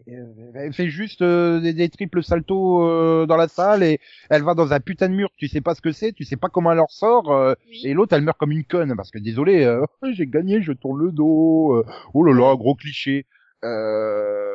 [0.08, 4.44] euh, elle fait juste euh, des, des triples saltos euh, dans la salle et elle
[4.44, 6.48] va dans un putain de mur, tu sais pas ce que c'est, tu sais pas
[6.48, 7.32] comment elle en sort.
[7.32, 7.82] euh, Oui.
[7.84, 9.84] et l'autre, elle meurt comme une conne parce que désolé, euh,
[10.14, 11.74] j'ai gagné, je tourne le dos.
[11.74, 13.26] euh, oh là là, gros cliché.
[13.66, 14.47] Euh,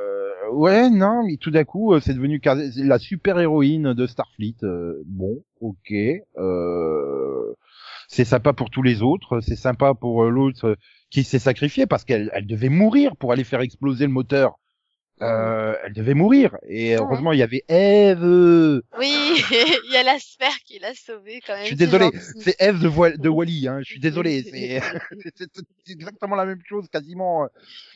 [0.53, 2.41] ouais, non, mais tout d'un coup, euh, c'est devenu
[2.77, 4.57] la super héroïne de Starfleet.
[4.63, 5.93] euh, bon, ok.
[6.39, 7.55] Euh,
[8.09, 10.77] c'est sympa pour tous les autres, c'est sympa pour l'autre
[11.11, 14.59] qui s'est sacrifié parce qu'elle elle devait mourir pour aller faire exploser le moteur.
[15.23, 18.83] Euh, elle devait mourir et heureusement il y avait Eve.
[18.99, 19.35] Oui,
[19.87, 21.63] il y a la sphère qui l'a sauvé quand même.
[21.63, 22.11] Je suis désolé,
[22.41, 23.69] c'est Eve de, Wally.
[23.69, 23.79] Hein.
[23.81, 27.49] Je suis désolé, c'est exactement la même chose quasiment.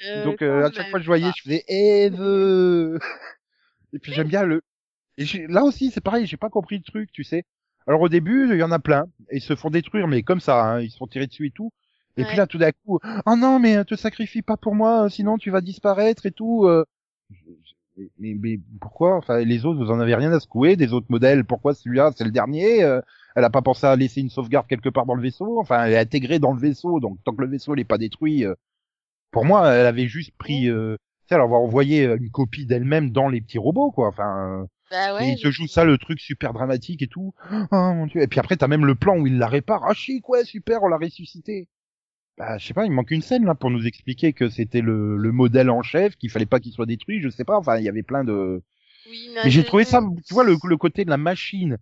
[0.07, 3.01] Euh, Donc euh, à chaque fois que je voyais, je faisais Eve.
[3.93, 4.63] Et puis j'aime bien le.
[5.19, 7.45] Et là aussi, c'est pareil, j'ai pas compris le truc, tu sais.
[7.89, 10.41] Alors au début, il y en a plein, et ils se font détruire, mais comme
[10.41, 11.73] ça, hein, ils se font tirer dessus et tout.
[12.19, 15.37] Et puis là, tout d'un coup, oh non, mais te sacrifie pas pour moi, sinon
[15.37, 16.65] tu vas disparaître et tout.
[16.65, 16.85] euh.
[17.97, 21.07] Mais, mais, mais pourquoi Enfin, les autres, vous en avez rien à secouer des autres
[21.09, 21.45] modèles.
[21.45, 23.01] Pourquoi celui-là, c'est le dernier euh,
[23.35, 25.59] Elle a pas pensé à laisser une sauvegarde quelque part dans le vaisseau?
[25.61, 28.45] Enfin, elle est intégrée dans le vaisseau, donc tant que le vaisseau n'est pas détruit,
[28.45, 28.55] euh,
[29.31, 30.69] pour moi, elle avait juste pris.
[30.71, 30.97] Euh,
[31.31, 34.09] elle va envoyer une copie d'elle-même dans les petits robots, quoi.
[34.09, 35.33] Enfin, euh, Bah et ouais.
[35.33, 37.35] il te joue ça, le truc super dramatique et tout.
[37.51, 38.23] Oh mon dieu.
[38.23, 39.83] Et puis après, t'as même le plan où il la répare.
[39.89, 41.69] Ah chic, ouais, super, on l'a ressuscité.
[42.39, 45.17] Bah, je sais pas, il manque une scène là pour nous expliquer que c'était le,
[45.17, 47.21] le modèle en chef, qu'il fallait pas qu'il soit détruit.
[47.21, 47.57] Je sais pas.
[47.57, 48.63] Enfin, il y avait plein de.
[49.09, 51.79] Oui, Mais j'ai trouvé ça, tu vois, le, le côté de la machine,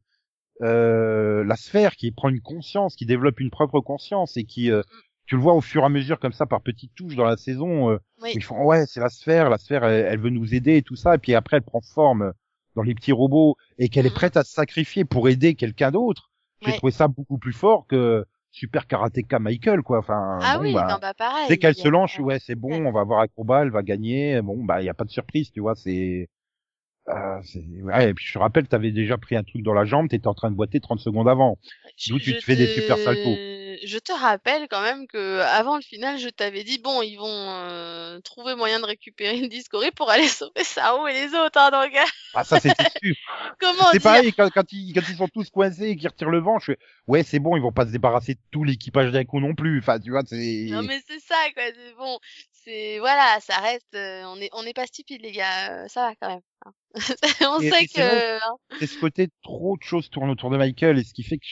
[0.62, 4.82] euh, la sphère qui prend une conscience, qui développe une propre conscience et qui, euh,
[5.26, 7.36] tu le vois au fur et à mesure comme ça par petites touches dans la
[7.36, 7.90] saison.
[7.90, 8.30] euh, Oui.
[8.34, 10.96] ils font ouais, c'est la sphère, la sphère, elle, elle veut nous aider et tout
[10.96, 11.14] ça.
[11.16, 12.32] Et puis après, elle prend forme
[12.76, 14.14] dans les petits robots et qu'elle est Mhm.
[14.16, 16.30] prête à se sacrifier pour aider quelqu'un d'autre.
[16.60, 16.78] J'ai Ouais.
[16.78, 19.98] trouvé ça beaucoup plus fort que Super Karateka Michael, quoi.
[19.98, 21.48] Enfin, Ah bon, oui, bah, non, bah pareil.
[21.48, 24.40] dès qu'elle se lance, ouais, c'est bon, on va voir Acrobat, elle va gagner.
[24.42, 26.28] Bon, bah, il y a pas de surprise, tu vois, c'est,
[27.08, 29.84] euh, c'est, ouais, et puis je te rappelle, t'avais déjà pris un truc dans la
[29.84, 31.58] jambe, t'étais en train de boiter 30 secondes avant.
[32.08, 33.36] D'où tu te fais des super saltos.
[33.84, 37.26] Je te rappelle quand même que avant le final, je t'avais dit bon, ils vont
[37.28, 41.58] euh, trouver moyen de récupérer une Discovery pour aller sauver Sao et les autres.
[41.58, 41.92] Hein, donc
[42.34, 43.14] Ah, ça, c'était sûr.
[43.60, 46.38] comment c'est pareil, quand, quand, ils, quand ils sont tous coincés et qu'ils retirent le
[46.38, 49.24] vent, je fais, ouais, c'est bon, ils vont pas se débarrasser de tout l'équipage d'un
[49.24, 49.78] coup non plus.
[49.80, 51.62] Enfin, tu vois, c'est, Non mais c'est ça quoi.
[51.74, 52.18] C'est bon,
[52.52, 53.94] c'est voilà, ça reste.
[53.94, 55.84] euh, on est on n'est pas stupide les gars.
[55.84, 56.40] euh, ça va quand même.
[56.66, 56.72] hein.
[57.50, 58.36] on Et- sait et vrai que.
[58.44, 58.56] hein.
[58.78, 61.44] c'est ce côté trop de choses tournent autour de Michael et ce qui fait que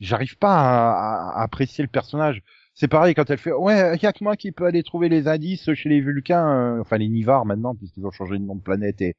[0.00, 2.42] j'arrive pas à, à- à apprécier le personnage.
[2.74, 5.28] C'est pareil quand elle fait ouais, y a que moi qui peut aller trouver les
[5.28, 8.62] indices chez les Vulcains, euh, enfin les Nivars maintenant puisqu'ils ont changé de nom de
[8.62, 9.14] planète et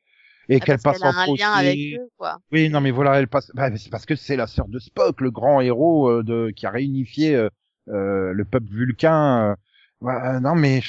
[0.49, 1.43] et Ah, qu'elle passe a en un lien procès.
[1.43, 2.37] avec eux quoi.
[2.51, 3.51] Oui, non mais voilà, elle passe.
[3.53, 6.65] Bah, c'est parce que c'est la sœur de Spock, le grand héros euh, de qui
[6.65, 7.49] a réunifié euh,
[7.89, 9.51] euh, le peuple vulcain.
[9.51, 9.55] euh.
[10.01, 10.81] Ouais, non mais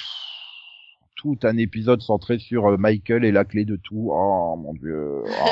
[1.17, 4.11] tout un épisode centré sur Michael et la clé de tout.
[4.13, 5.23] Oh mon dieu.
[5.25, 5.49] Oh.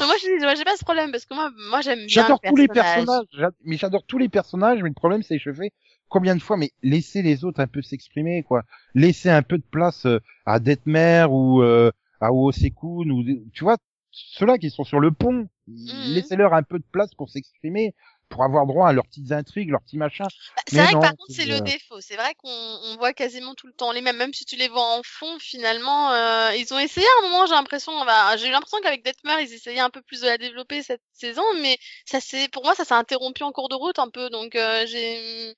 [0.00, 0.14] Moi
[0.56, 2.08] j'ai pas ce problème parce que moi moi j'aime bien.
[2.08, 3.06] J'adore tous les personnage.
[3.30, 5.70] personnages, mais j'adore tous les personnages, mais le problème c'est que je fais
[6.08, 8.64] combien de fois, mais laissez les autres un peu s'exprimer, quoi.
[8.94, 10.06] Laissez un peu de place
[10.44, 13.76] à Detmer ou euh, à Osekun ou tu vois
[14.12, 16.14] ceux-là qui sont sur le pont, Mhm.
[16.14, 17.94] laissez-leur un peu de place pour s'exprimer.
[18.30, 20.28] pour avoir droit à leurs petites intrigues, leurs petits machins.
[20.54, 22.00] Bah, c'est vrai non, que par contre, c'est, le défaut.
[22.00, 24.68] C'est vrai qu'on on voit quasiment tout le temps les mêmes, même si tu les
[24.68, 28.46] vois en fond, finalement, euh, ils ont essayé à un moment, j'ai l'impression, bah, j'ai
[28.46, 31.76] eu l'impression qu'avec Detmer, ils essayaient un peu plus de la développer cette saison, mais
[32.04, 34.86] ça c'est, pour moi, ça s'est interrompu en cours de route un peu, donc euh,
[34.86, 35.54] j'ai,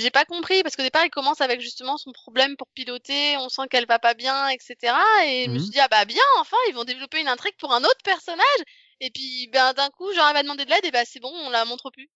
[0.00, 3.48] j'ai pas compris parce qu'au départ, il commence avec justement son problème pour piloter, on
[3.48, 4.94] sent qu'elle va pas bien, etc.
[5.26, 5.60] Et je me Mhm.
[5.60, 8.62] suis dit ah bah bien, enfin, ils vont développer une intrigue pour un autre personnage.
[9.00, 11.50] Et puis ben d'un coup, j'arrive à demander de l'aide et bah c'est bon, on
[11.50, 12.08] la montre plus.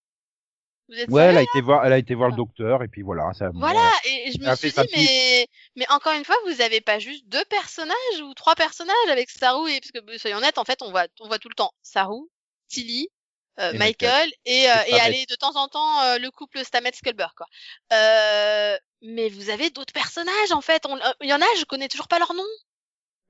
[0.89, 3.01] Vous êtes Ouais, elle a été voir, elle a été voir le docteur et puis
[3.01, 3.33] voilà.
[3.33, 6.61] Ça, voilà, bon, et je Elle me suis dit, mais, mais encore une fois, vous
[6.61, 10.57] avez pas juste deux personnages ou trois personnages avec Saru et, parce que, soyons honnêtes,
[10.57, 12.19] en fait, on voit, on voit tout le temps Saru,
[12.67, 13.09] Tilly,
[13.59, 17.27] euh, Et Michael, et, euh, Et aller de temps en temps euh, le couple Stamets-Sculber,
[17.35, 17.47] quoi.
[17.93, 20.85] Euh, mais vous avez d'autres personnages, en fait.
[20.85, 22.43] Euh, Il y en a, je connais toujours pas leur nom.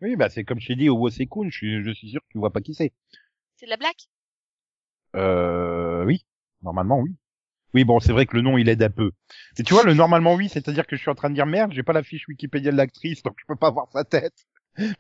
[0.02, 2.28] Oui, bah c'est comme je t'ai dit au Wosekun, je suis, je suis sûr que
[2.30, 2.92] tu vois pas qui c'est.
[3.56, 3.94] C'est de la blague?
[5.16, 6.26] Euh, oui,
[6.62, 7.12] normalement oui.
[7.74, 9.12] Oui, bon, c'est vrai que le nom il aide un peu.
[9.58, 11.72] Et tu vois, le normalement oui, c'est-à-dire que je suis en train de dire merde,
[11.74, 14.46] j'ai pas la fiche Wikipédia de l'actrice, donc je peux pas voir sa tête.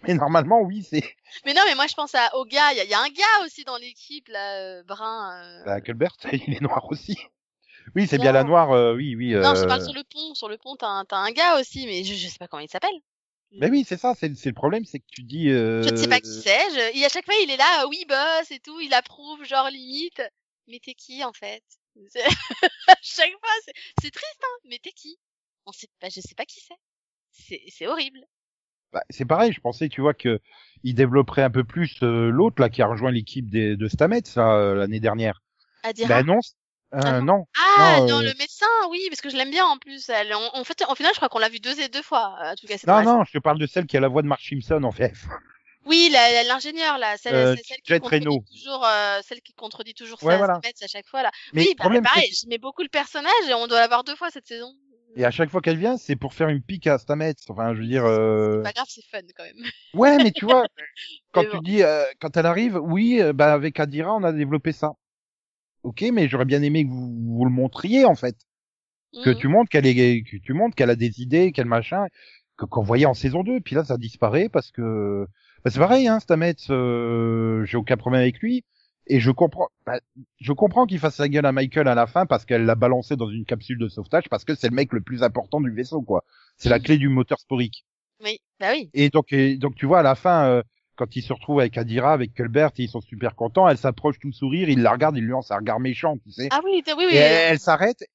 [0.03, 1.03] Mais normalement oui, c'est
[1.45, 2.71] Mais non, mais moi, je pense à, au gars.
[2.73, 5.41] Il y, a- il y a un gars aussi dans l'équipe, là, euh, brun.
[5.43, 7.17] euh, bah, Colbert, il est noir aussi.
[7.95, 9.33] Oui, c'est bien la noire, euh, oui, oui.
[9.33, 10.36] Non, je euh, parle sur le pont.
[10.36, 12.62] Sur le pont, t'as un, t'as un gars aussi, mais je, je sais pas comment
[12.62, 12.95] il s'appelle.
[13.51, 15.49] Mais oui, c'est ça, c'est c'est le problème, c'est que tu dis.
[15.49, 15.83] Euh...
[15.83, 16.69] Je ne sais pas qui c'est.
[16.71, 16.97] Je...
[16.97, 19.69] Et à chaque fois, il est là, euh, oui, boss et tout, il approuve, genre
[19.69, 20.21] limite.
[20.67, 21.63] Mais t'es qui en fait?
[22.88, 24.57] À chaque fois, c'est c'est triste, hein.
[24.65, 25.19] Mais t'es qui?
[25.65, 26.75] On sait pas, je sais pas qui c'est.
[27.31, 28.25] C'est c'est horrible.
[28.93, 30.39] Bah, c'est pareil, je pensais, tu vois, que
[30.84, 34.53] il développerait un peu plus euh, l'autre là qui a rejoint l'équipe de Stamets ça,
[34.53, 35.41] euh, l'année dernière.
[35.84, 36.08] À dire.
[36.08, 36.39] Ben non,
[36.93, 37.45] euh, Ah non.
[37.77, 40.10] ah non, non, euh, le médecin, oui, parce que je l'aime bien en plus.
[40.10, 42.36] Elle, en, en fait, en final, je crois qu'on l'a vu deux et deux fois.
[42.43, 44.21] euh, En tout cas, Non, non, je te parle de celle qui a la voix
[44.21, 45.25] de Mark Simpson en VF.
[45.86, 46.10] Oui,
[46.47, 50.38] l'ingénieur là, celle, Euh, celle qui contredit toujours, euh, celle qui contredit toujours Ouais, ça,
[50.38, 50.53] voilà.
[50.63, 51.32] à chaque fois là.
[51.51, 54.29] Mais oui, bah, problème, pareil, j'aimais beaucoup le personnage et on doit l'avoir deux fois
[54.29, 54.71] cette saison.
[55.15, 57.36] Et à chaque fois qu'elle vient, c'est pour faire une pique à Stamets.
[57.49, 58.06] Enfin, je veux dire.
[58.06, 58.58] Euh...
[58.58, 59.63] C'est pas grave, c'est fun quand même.
[59.93, 60.65] Ouais, mais tu vois,
[61.34, 64.71] quand tu dis, euh, quand elle arrive, oui, euh, bah avec Adira, on a développé
[64.71, 64.93] ça.
[65.84, 68.36] Ok, mais j'aurais bien aimé que vous, vous le montriez en fait,
[69.23, 69.38] que Mhm.
[69.38, 72.08] tu montres qu'elle est, que tu montres qu'elle a des idées, qu'elle machin,
[72.58, 73.60] que qu'on voyait en saison 2.
[73.62, 75.28] Puis là, ça disparaît parce que,
[75.63, 78.63] bah, c'est pareil, hein, Stamets, euh, j'ai aucun problème avec lui.
[79.08, 80.00] Et je comprends, bah,
[80.39, 83.16] je comprends qu'il fasse la gueule à Michael à la fin parce qu'elle l'a balancé
[83.16, 86.02] dans une capsule de sauvetage parce que c'est le mec le plus important du vaisseau,
[86.02, 86.24] quoi.
[86.58, 87.86] C'est la clé du moteur sporique.
[88.24, 88.89] Oui, bah oui.
[88.94, 90.63] Et donc, et donc tu vois, à la fin, euh,
[90.96, 93.68] quand il se retrouve avec Adira, avec Culbert, ils sont super contents.
[93.68, 96.48] Elle s'approche tout sourire, il la regarde, il lui lance un regard méchant, tu sais.
[96.52, 97.13] Ah oui, oui, oui.
[97.13, 98.06] et elle, elle s'arrête.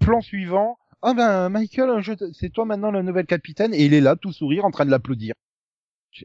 [0.00, 0.76] Plan suivant.
[1.00, 3.72] Ah ben, Michael, te- c'est toi maintenant le nouvel capitaine.
[3.72, 5.34] Et il est là, tout sourire, en train de l'applaudir.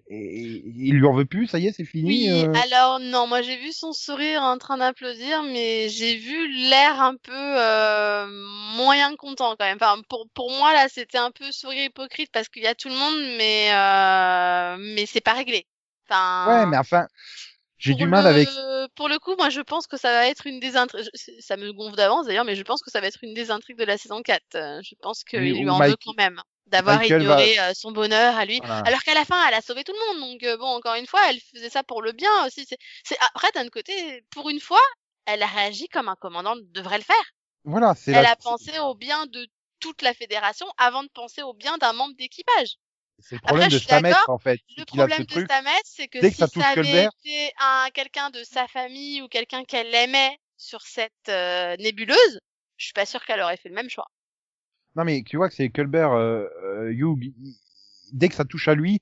[0.10, 2.30] Et, il lui en veut plus, ça y est, c'est fini.
[2.30, 2.54] Oui, euh.
[2.64, 7.16] alors non, moi j'ai vu son sourire en train d'applaudir, mais j'ai vu l'air un
[7.16, 8.28] peu euh,
[8.76, 9.78] moyen content quand même.
[9.82, 12.90] Enfin, pour pour moi là, c'était un peu sourire hypocrite parce qu'il y a tout
[12.90, 15.66] le monde, mais euh, mais c'est pas réglé.
[16.10, 17.08] Enfin, Ouais, mais enfin,
[17.78, 18.50] j'ai du mal le- avec.
[18.96, 21.08] Pour le coup, moi je pense que ça va être une des intrigues.
[21.40, 23.78] Ça me gonfle d'avance d'ailleurs, mais je pense que ça va être une des intrigues
[23.78, 24.44] de la saison 4.
[24.56, 27.92] Euh, Je pense qu'il lui en Mike- veut quand même d'avoir va- ignoré euh, son
[27.92, 28.60] bonheur à lui.
[28.60, 28.80] Voilà.
[28.86, 30.32] Alors qu'à la fin, elle a sauvé tout le monde.
[30.32, 32.66] Donc euh, bon, encore une fois, elle faisait ça pour le bien aussi.
[32.68, 33.18] C'est, c'est...
[33.20, 34.82] Après, d'un côté, pour une fois,
[35.26, 37.24] elle a réagi comme un commandant devrait le faire.
[37.66, 39.48] Voilà, c'est Elle la- a pensé au bien de
[39.80, 42.76] toute la fédération avant de penser au bien d'un membre d'équipage.
[43.20, 44.60] c'est le problème Après, de Stamets, en fait.
[44.78, 45.46] Le a ce problème de.
[45.46, 49.28] Stamets, c'est que dès que si ça avait été un quelqu'un de sa famille ou
[49.28, 52.40] quelqu'un qu'elle aimait sur cette euh, nébuleuse,
[52.78, 54.08] je suis pas sûre qu'elle aurait fait le même choix.
[54.96, 57.34] Non mais tu vois que c'est Culbert, euh, euh, Hugh,
[58.14, 59.00] dès que ça touche à lui,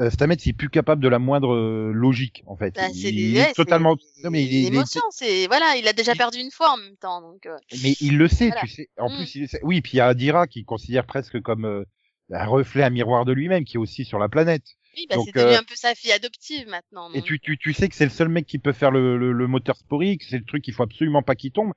[0.00, 2.74] euh, Stamets il est plus capable de la moindre euh, logique en fait.
[2.74, 3.96] Bah, c'est il est totalement.
[4.24, 7.20] Non mais il l'émotion, c'est voilà, il a déjà perdu une fois en même temps,
[7.20, 7.46] donc.
[7.46, 8.60] euh, mais il le sait, Voilà.
[8.62, 8.88] tu sais.
[8.98, 9.16] En Mm.
[9.16, 9.60] plus, il le sait.
[9.62, 11.84] oui, puis il y a Adira qui considère presque comme euh,
[12.32, 14.64] un reflet, un miroir de lui-même, qui est aussi sur la planète.
[14.96, 17.08] Oui, bah c'est devenu euh, un peu sa fille adoptive maintenant.
[17.12, 19.32] Et tu, tu, tu sais que c'est le seul mec qui peut faire le, le,
[19.32, 21.72] le moteur sporique, c'est le truc qu'il faut absolument pas qu'il tombe.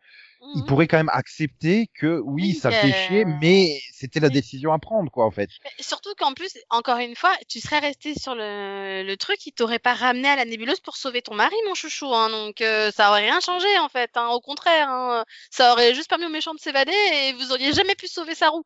[0.54, 0.65] Il Mhm.
[0.65, 4.32] pourrait quand même accepter que oui, Oui, ça fait chier, mais c'était la Oui.
[4.32, 5.52] décision à prendre, quoi, en fait.
[5.63, 9.52] Mais Surtout qu'en plus, encore une fois, tu serais resté sur le, le truc, il
[9.54, 12.13] t'aurait pas ramené à la nébuleuse pour sauver ton mari, mon chouchou.
[12.15, 14.10] Hein, donc euh, ça aurait rien changé en fait.
[14.17, 17.74] Hein, au contraire, hein, ça aurait juste permis aux méchants de s'évader et vous auriez
[17.74, 18.63] jamais pu sauver sa roue.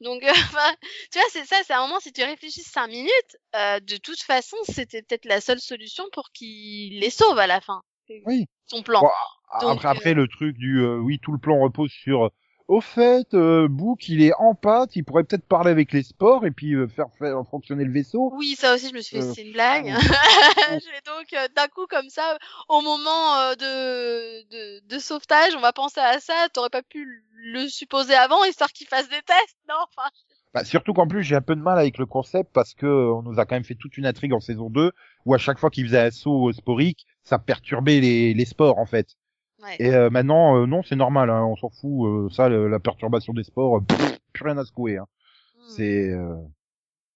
[0.00, 0.74] Donc, euh, enfin,
[1.12, 4.20] tu vois, c'est ça, c'est un moment, si tu réfléchis cinq minutes, euh, de toute
[4.20, 7.82] façon, c'était peut-être la seule solution pour qu'il les sauve à la fin.
[8.26, 8.46] Oui.
[8.66, 9.00] Son plan.
[9.02, 9.08] Bon,
[9.60, 12.30] Donc, après, après, le truc du euh, oui, tout le plan repose sur
[12.70, 16.46] au fait, euh, Book, il est en pâte, il pourrait peut-être parler avec les sports
[16.46, 18.32] et puis euh, faire, faire fonctionner le vaisseau.
[18.36, 19.86] Oui, ça aussi, je me suis fait, Euh, c'est une blague.
[21.04, 25.72] donc, euh, d'un coup, comme ça, au moment euh, de, de, de sauvetage, on va
[25.72, 26.48] penser à ça.
[26.52, 30.08] T'aurais pas pu le supposer avant, histoire qu'il fasse des tests, non Enfin,
[30.54, 33.22] Bah, surtout qu'en plus, j'ai un peu de mal avec le concept parce que on
[33.22, 34.92] nous a quand même fait toute une intrigue en saison 2
[35.26, 39.16] où à chaque fois qu'il faisait assaut sporique, ça perturbait les, les sports en fait.
[39.62, 39.76] Ouais.
[39.78, 42.06] Et euh, maintenant, euh, non, c'est normal, hein, on s'en fout.
[42.06, 44.98] euh, ça, le- la perturbation des sports, euh, pff, plus rien à secouer.
[44.98, 45.06] Hein.
[45.56, 45.70] Hmm.
[45.76, 46.36] C'est, euh,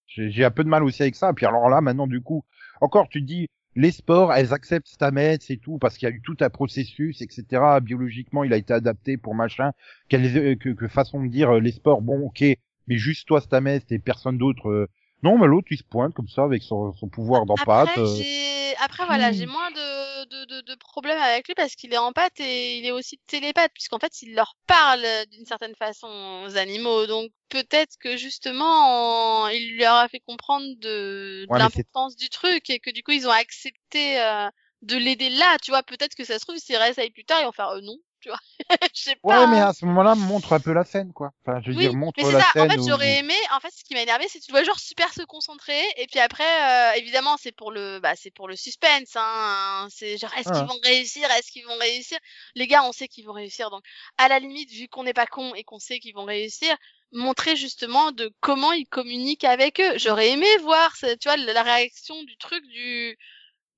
[0.07, 1.33] j'ai un peu de mal aussi avec ça.
[1.33, 2.45] Puis alors là, maintenant, du coup,
[2.81, 6.15] encore, tu te dis, les sports, elles acceptent Stamets et tout parce qu'il y a
[6.15, 7.81] eu tout un processus, etc.
[7.81, 9.73] Biologiquement, il a été adapté pour machin.
[10.09, 12.45] Quelle, euh, que, que façon de dire, les sports, bon, ok,
[12.87, 14.89] mais juste toi, Stamets et personne d'autre.
[15.25, 17.91] Non, mais l'autre, il se pointe comme ça avec son, son pouvoir d'empâte.
[17.91, 18.23] Après, euh.
[18.27, 18.75] j'ai...
[18.79, 19.47] Après, voilà, j'ai Hmm.
[19.47, 22.85] moins de, de, de, de problèmes avec lui parce qu'il est en pâte et il
[22.87, 26.09] est aussi télépathe, puisqu'en fait, il leur parle d'une certaine façon
[26.47, 27.07] aux animaux.
[27.07, 32.69] Donc, peut-être que justement, en- il leur a fait comprendre de, Ouais, l'importance du truc
[32.71, 34.49] et que du coup, ils ont accepté euh,
[34.83, 35.57] de l'aider là.
[35.63, 37.81] Tu vois, peut-être que ça se trouve, s'ils réessayent plus tard, ils vont faire euh,
[37.83, 38.39] non, tu vois.
[38.95, 39.47] Je sais Ouais, pas.
[39.47, 39.69] mais hein.
[39.69, 41.33] à ce moment-là, montre un peu la scène, quoi.
[41.47, 42.47] Enfin, je veux Oui, dire, montre mais c'est la ça.
[42.55, 42.63] scène.
[42.63, 43.35] En fait, où- j'aurais aimé.
[43.55, 46.07] En fait, ce qui m'a énervé, c'est que tu vois genre super se concentrer, et
[46.07, 49.13] puis après, euh, évidemment, c'est pour le, bah, c'est pour le suspense.
[49.17, 49.87] Hein.
[49.91, 50.55] C'est genre, est-ce Ouais.
[50.59, 52.19] qu'ils vont réussir Est-ce qu'ils vont réussir?
[52.55, 53.71] Les gars, on sait qu'ils vont réussir.
[53.71, 53.83] Donc,
[54.17, 56.75] à la limite, vu qu'on n'est pas con et qu'on sait qu'ils vont réussir,
[57.13, 59.99] montrer justement de comment ils communiquent avec eux.
[59.99, 63.17] J'aurais aimé voir, tu vois, la réaction du truc du,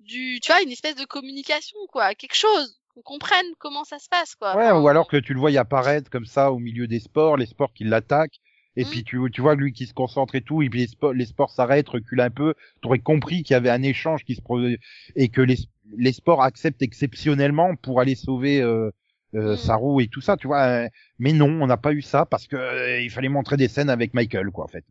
[0.01, 4.09] du, tu vois, une espèce de communication, quoi, quelque chose, qu'on comprenne comment ça se
[4.09, 4.57] passe, quoi.
[4.57, 7.37] Ouais, ou alors que tu le vois y apparaître comme ça au milieu des sports,
[7.37, 8.41] les sports qui l'attaquent,
[8.77, 8.89] et Mm.
[8.91, 11.27] puis tu, tu vois lui qui se concentre et tout, et puis les, sports les
[11.27, 14.79] sports s'arrêtent, reculent un peu, t'aurais compris qu'il y avait un échange qui se produisait,
[15.15, 15.57] et que les,
[15.97, 18.91] les sports acceptent exceptionnellement pour aller sauver euh,
[19.35, 19.57] euh, Mm.
[19.57, 20.63] Saru et tout ça, tu vois.
[20.63, 23.69] euh, Mais non, on n'a pas eu ça parce que euh, il fallait montrer des
[23.69, 24.85] scènes avec Michael, quoi, en fait.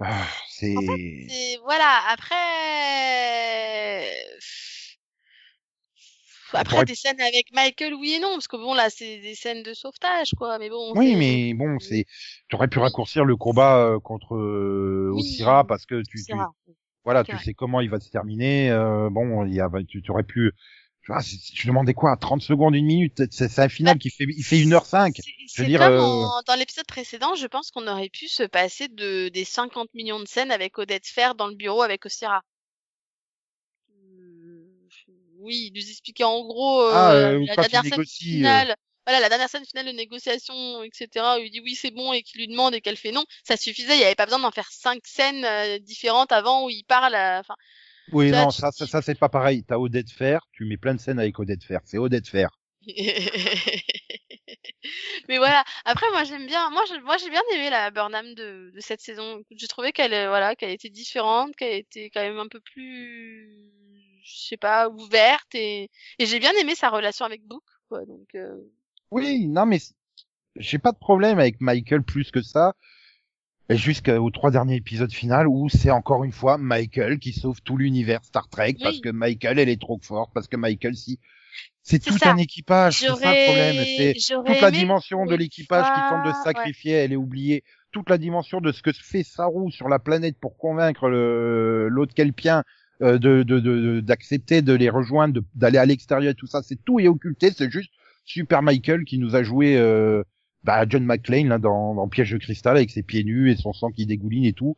[0.00, 0.74] Ah, c'est...
[1.28, 2.00] C'est voilà.
[2.10, 2.36] Après,
[6.58, 9.34] après pourrait- des scènes avec Michael, oui et non, parce que bon là, c'est des
[9.34, 10.58] scènes de sauvetage, quoi.
[10.58, 10.92] Mais bon.
[10.96, 12.06] Oui, mais bon, c'est,
[12.48, 15.20] tu aurais pu raccourcir le combat euh, contre euh, Oui.
[15.20, 16.32] Osira parce que tu, tu,
[17.04, 18.70] voilà, tu sais comment il va se terminer.
[18.70, 20.52] euh, bon, il y a, tu, tu aurais pu,
[21.02, 23.22] tu vois, je demandais quoi, 30 secondes, une minute.
[23.30, 25.16] C'est, un final qui fait, il fait 1h05.
[25.48, 28.42] C'est- veux dire, comme euh, en- dans l'épisode précédent, je pense qu'on aurait pu se
[28.42, 32.42] passer de des 50 millions de scènes avec Odette Fer dans le bureau avec Osira.
[35.40, 38.36] Oui, nous expliquer en gros euh, Ah, euh, la il dernière scène négocie, euh.
[38.36, 38.76] finale.
[39.06, 41.08] Voilà, la dernière scène finale de négociation, etc.
[41.38, 43.24] Où il dit oui, c'est bon et qu'il lui demande et qu'elle fait non.
[43.44, 43.94] Ça suffisait.
[43.94, 47.14] Il n'y avait pas besoin d'en faire cinq scènes différentes avant où il parle.
[47.16, 47.54] Enfin,
[48.12, 49.64] Oui, Ça, non, ça, ça, ça, c'est pas pareil.
[49.64, 51.80] T'as Odette Fer, tu mets plein de scènes avec Odette Fer.
[51.84, 52.50] C'est Odette Fer.
[55.28, 55.64] Mais voilà.
[55.84, 56.70] Après, moi, j'aime bien.
[56.70, 59.42] Moi, je- moi, j'ai bien aimé la Burnham de, de cette saison.
[59.50, 63.70] J'ai trouvé qu'elle, voilà, qu'elle était différente, qu'elle était quand même un peu plus,
[64.22, 67.64] je sais pas, ouverte et, et j'ai bien aimé sa relation avec Book.
[67.88, 68.56] Quoi, donc, euh,
[69.10, 69.78] Oui, non, mais
[70.56, 72.74] j'ai pas de problème avec Michael plus que ça.
[73.68, 78.24] Jusqu'aux trois derniers épisodes finaux où c'est encore une fois Michael qui sauve tout l'univers
[78.24, 81.20] Star Trek parce que Michael elle est trop forte parce que Michael si
[81.84, 82.32] c'est tout ça.
[82.32, 86.32] un équipage c'est ça le problème c'est toute la dimension de l'équipage qui tente de
[86.42, 90.36] sacrifier elle est oubliée toute la dimension de ce que fait Saru sur la planète
[90.40, 92.64] pour convaincre le l'autre Kelpien
[93.02, 96.76] euh, de de- de- d'accepter de, les rejoindre d'aller à l'extérieur et tout ça c'est
[96.84, 97.90] tout est occulté c'est juste
[98.24, 100.22] Super Michael qui nous a joué euh,
[100.62, 103.72] bah, John McClane là dans, dans Piège de cristal avec ses pieds nus et son
[103.72, 104.76] sang qui dégouline et tout.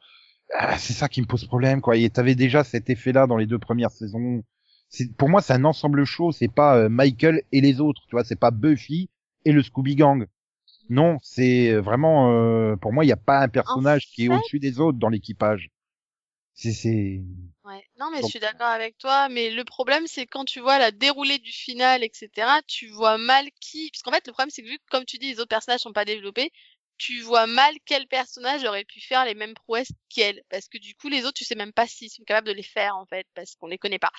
[0.57, 1.97] Ah, c'est ça qui me pose problème quoi.
[1.97, 4.43] Et t'avais déjà cet effet-là dans les deux premières saisons.
[5.19, 6.33] Pour moi c'est un ensemble chaud.
[6.33, 8.03] C'est pas euh, Michael et les autres.
[8.09, 9.11] Tu vois, c'est pas Buffy
[9.45, 10.27] et le Scooby Gang.
[10.89, 14.61] Non, c'est vraiment euh, pour moi il n'y a pas un personnage qui est au-dessus
[14.61, 15.71] des autres dans l'équipage.
[16.55, 17.23] C'est
[17.65, 17.85] Ouais.
[17.99, 19.29] Non, mais je suis d'accord avec toi.
[19.29, 22.29] Mais le problème, c'est quand tu vois la déroulée du final, etc.,
[22.67, 23.91] tu vois mal qui.
[23.91, 25.81] Parce qu'en fait, le problème, c'est que vu que, comme tu dis, les autres personnages
[25.81, 26.51] sont pas développés,
[26.99, 30.43] tu vois mal quel personnage aurait pu faire les mêmes prouesses qu'elle.
[30.51, 32.63] Parce que du coup, les autres, tu sais même pas s'ils sont capables de les
[32.63, 34.13] faire, en fait, parce qu'on les connaît pas.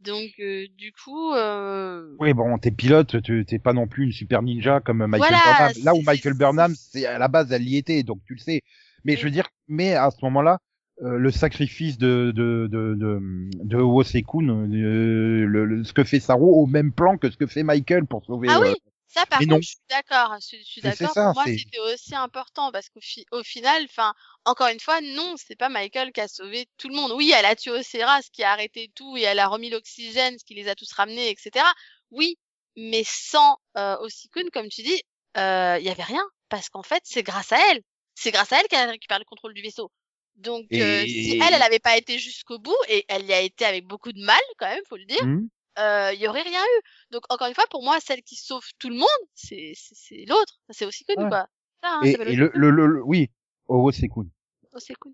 [0.00, 2.16] Donc, euh, du coup, euh...
[2.18, 5.84] Oui, bon, t'es pilote, t'es pas non plus une super ninja comme Michael Voilà, Burnham.
[5.84, 8.62] Là où Michael Burnham, c'est à la base, elle y était, donc tu le sais.
[9.04, 10.58] Mais je veux dire, mais à ce moment-là,
[11.02, 13.20] euh, le sacrifice de de de de,
[13.64, 17.46] de Wosekun, euh, le, le- ce que fait Saru au même plan que ce que
[17.46, 18.48] fait Michael pour sauver.
[18.48, 18.74] Ah oui, euh,
[19.08, 20.36] Ça, par contre, je suis d'accord.
[20.40, 21.16] Je, je suis d'accord.
[21.18, 25.34] Pour moi, c'était aussi important parce qu'au fi- au final, enfin, encore une fois, non,
[25.36, 27.12] c'est pas Michael qui a sauvé tout le monde.
[27.12, 30.38] Oui, elle a tué Ocera, ce qui a arrêté tout, et elle a remis l'oxygène,
[30.38, 31.66] ce qui les a tous ramenés, etc.
[32.10, 32.36] Oui,
[32.76, 35.02] mais sans euh, Osikun, comme tu dis,
[35.36, 36.24] il y avait rien.
[36.48, 37.82] parce qu'en fait, c'est grâce à elle.
[38.14, 39.90] C'est grâce à elle qu'elle récupère le contrôle du vaisseau.
[40.36, 43.64] Donc, euh, si elle, elle n'avait pas été jusqu'au bout, et elle y a été
[43.64, 45.46] avec beaucoup de mal, quand même, faut le dire, Hmm.
[45.78, 46.80] euh, il y aurait rien eu.
[47.12, 50.24] Donc, encore une fois, pour moi, celle qui sauve tout le monde, c'est c'est- c'est
[50.28, 50.60] l'autre.
[50.70, 51.28] C'est aussi connu, Ouais.
[51.30, 51.46] quoi.
[51.82, 53.30] Ça, hein, Et, ça et le, le, le, le- oui,
[53.68, 54.26] Owo Sekun.
[54.72, 55.10] Osikun.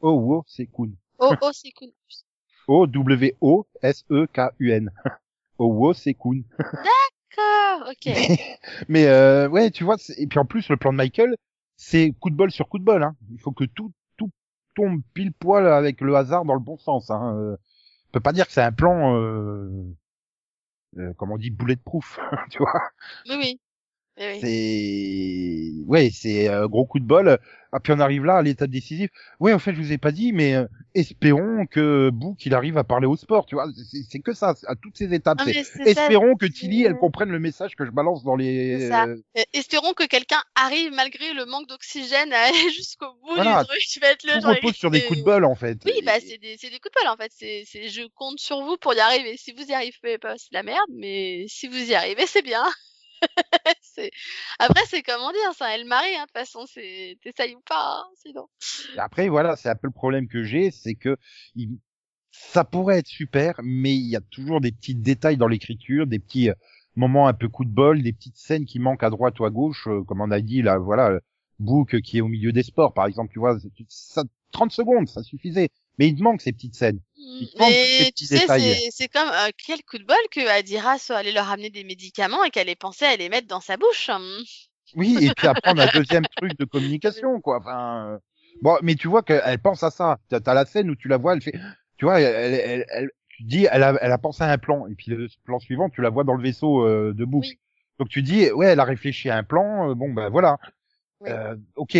[0.00, 0.90] Owo Sekun.
[1.18, 1.88] Oh, Osikun.
[2.68, 4.90] O W O S E K U N.
[5.58, 6.42] Owo Sekun.
[6.58, 8.06] D'accord, ok.
[8.88, 11.36] Mais euh, ouais, tu vois, c'est- et puis en plus le plan de Michael,
[11.76, 13.02] c'est coup de bol sur coup de bol.
[13.02, 13.14] Hein.
[13.32, 13.92] Il faut que tout
[14.76, 17.10] tombe pile poil avec le hasard dans le bon sens.
[17.10, 17.34] Hein.
[17.36, 17.56] Euh,
[18.10, 19.70] On peut pas dire que c'est un plan, euh,
[20.98, 22.90] euh, comme on dit, bulletproof, tu vois.
[23.28, 23.60] Oui, oui.
[24.18, 24.40] Oui, oui.
[24.40, 27.38] C'est ouais, c'est euh, gros coup de bol.
[27.72, 29.10] Ah, puis on arrive là à l'étape décisive.
[29.40, 32.78] Ouais, en fait, je vous ai pas dit, mais euh, espérons que Book il arrive
[32.78, 33.66] à parler au sport, tu vois.
[34.08, 35.40] C'est que ça, à toutes ces étapes.
[35.40, 38.88] Non, c'est ça, espérons que Tilly elle comprenne le message que je balance dans les.
[38.88, 39.04] Ça.
[39.04, 39.16] euh,
[39.52, 43.60] espérons que quelqu'un arrive malgré le manque d'oxygène à aller jusqu'au bout Voilà.
[43.62, 43.80] du truc.
[44.00, 45.78] Vais être le tout repose sur des coups de bol en fait.
[45.84, 47.32] Oui, bah c'est des, c'est des coups de bol en fait.
[47.34, 49.36] C'est, je compte sur vous pour y arriver.
[49.36, 52.42] Si vous y arrivez pas, c'est de la merde, mais si vous y arrivez, c'est
[52.42, 52.64] bien.
[53.96, 54.10] c'est...
[54.58, 57.60] Après, c'est comment dire, c'est un El Marie, hein, de toute façon, c'est, t'essayes ou
[57.68, 58.46] pas, hein, sinon.
[58.98, 61.16] Après, voilà, c'est un peu le problème que j'ai, c'est que
[61.54, 61.78] il-
[62.30, 66.18] ça pourrait être super, mais il y a toujours des petits détails dans l'écriture, des
[66.18, 66.54] petits euh,
[66.94, 69.50] moments un peu coup de bol, des petites scènes qui manquent à droite ou à
[69.50, 71.18] gauche, euh, comme on a dit là, voilà,
[71.58, 75.22] Book qui est au milieu des sports, par exemple, tu vois, ça, 30 secondes, ça
[75.22, 75.70] suffisait.
[75.98, 77.00] Mais il te manque ces petites scènes.
[77.16, 78.46] Il te manque Mais tu sais,
[78.90, 82.44] c'est, comme euh, quel coup de bol que Adira soit allée leur amener des médicaments
[82.44, 84.10] et qu'elle ait pensé à les mettre dans sa bouche.
[84.94, 87.58] Oui, et puis après on a un deuxième truc de communication, quoi.
[87.58, 88.18] Enfin, euh,
[88.62, 90.18] bon, mais tu vois qu'elle pense à ça.
[90.28, 91.54] T'as as la scène où tu la vois, elle fait,
[91.96, 94.86] tu vois, elle, elle, elle- tu dis, elle a, elle a pensé à un plan,
[94.86, 97.44] et puis le plan suivant, tu la vois dans le vaisseau euh, de Book.
[97.44, 97.58] Oui.
[97.98, 99.90] Donc tu dis, ouais, elle a réfléchi à un plan.
[99.90, 100.56] euh, bon, ben voilà.
[101.20, 101.30] Oui.
[101.30, 101.98] Euh, ok,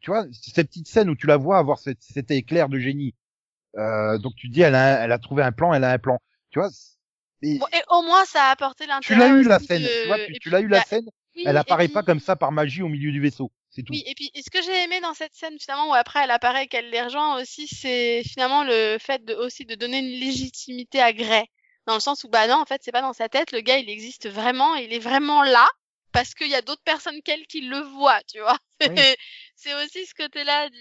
[0.00, 3.14] tu vois, cette petite scène où tu la vois avoir cet, cet éclair de génie.
[3.76, 5.98] Euh, donc tu te dis, elle a, elle a trouvé un plan, elle a un
[5.98, 6.18] plan.
[6.50, 6.70] Tu vois.
[7.42, 9.18] et Bon, et au moins, ça a apporté tu l'intérêt.
[9.20, 11.04] l'as eu la scène, de- tu vois, tu, tu l'as eu bah, la scène.
[11.36, 13.52] oui, Elle apparaît puis- pas comme ça par magie au milieu du vaisseau.
[13.70, 13.92] C'est tout.
[13.92, 16.32] Oui, et puis et ce que j'ai aimé dans cette scène finalement où après elle
[16.32, 21.00] apparaît qu'elle les rejoint aussi, c'est finalement le fait de aussi de donner une légitimité
[21.00, 21.46] à Grey.
[21.86, 23.78] Dans le sens où bah non, en fait, c'est pas dans sa tête, le gars
[23.78, 25.68] il existe vraiment, il est vraiment là
[26.12, 28.58] parce qu'il y a d'autres personnes qu'elle qui le voient, tu vois.
[28.88, 28.96] Oui.
[29.56, 30.76] c'est aussi ce côté-là du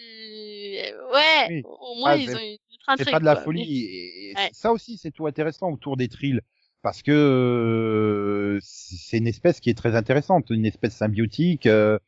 [1.13, 1.61] ouais, Oui.
[1.65, 2.57] au moins Ah, ils ont une
[2.97, 3.43] c'est pas de la quoi.
[3.43, 3.61] folie.
[3.83, 4.49] Et et Ouais.
[4.53, 6.41] ça aussi, c'est tout intéressant autour des trills.
[6.81, 11.99] Parce que euh, c'est une espèce qui est très intéressante, une espèce symbiotique euh,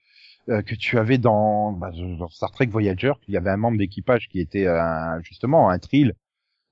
[0.49, 3.13] euh, que tu avais dans, bah, dans Star Trek Voyager.
[3.27, 6.13] Il y avait un membre d'équipage qui était un- justement un trill.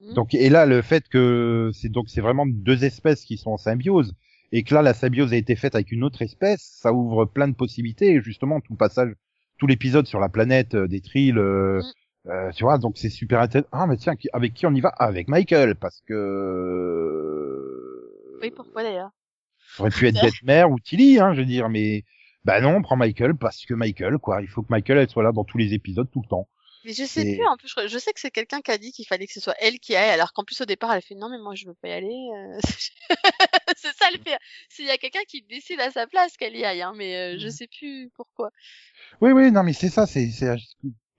[0.02, 0.14] Mhm.
[0.14, 3.58] Donc et là le fait que c'est donc c'est vraiment deux espèces qui sont en
[3.58, 4.14] symbiose
[4.52, 7.48] et que là la symbiose a été faite avec une autre espèce, ça ouvre plein
[7.48, 8.14] de possibilités.
[8.14, 9.14] Et justement tout le passage,
[9.58, 11.38] tout l'épisode sur la planète euh, des trills.
[11.38, 11.82] euh,
[12.26, 12.32] Mhm.
[12.32, 13.70] euh, tu vois, donc c'est super intéressant.
[13.72, 14.90] Ah, mais tiens, qui- avec qui on y va?
[14.90, 17.40] Avec Michael, parce que...
[18.42, 19.12] Oui, pourquoi d'ailleurs?
[19.76, 22.04] Ça aurait pu être Detmer ou Tilly, hein, je veux dire, mais...
[22.46, 24.42] Bah non, on prend Michael parce que Michael, quoi.
[24.42, 26.48] Il faut que Michael, elle soit là dans tous les épisodes, tout le temps.
[26.86, 29.06] Mais je sais plus, en plus, je, sais que c'est quelqu'un qui a dit qu'il
[29.06, 31.30] fallait que ce soit elle qui aille, alors qu'en plus au départ elle fait non
[31.30, 32.08] mais moi je veux pas y aller.
[32.36, 32.60] euh.
[33.78, 34.38] c'est ça le pire.
[34.70, 37.38] S'il y a quelqu'un qui décide à sa place qu'elle y aille, hein, mais euh,
[37.40, 37.52] je Mhm.
[37.52, 38.52] sais plus pourquoi.
[39.22, 40.30] Oui, oui, non, mais c'est ça, c'est...
[40.32, 40.56] c'est-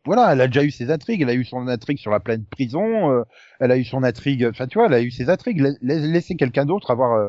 [0.04, 2.48] Voilà, elle a déjà eu ses intrigues, elle a eu son intrigue sur la planète
[2.48, 3.22] prison, euh,
[3.60, 6.06] elle a eu son intrigue, enfin tu vois, elle a eu ses intrigues, La- la-
[6.06, 7.28] laisser quelqu'un d'autre avoir euh,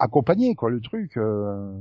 [0.00, 1.16] accompagné, quoi, le truc.
[1.16, 1.72] euh,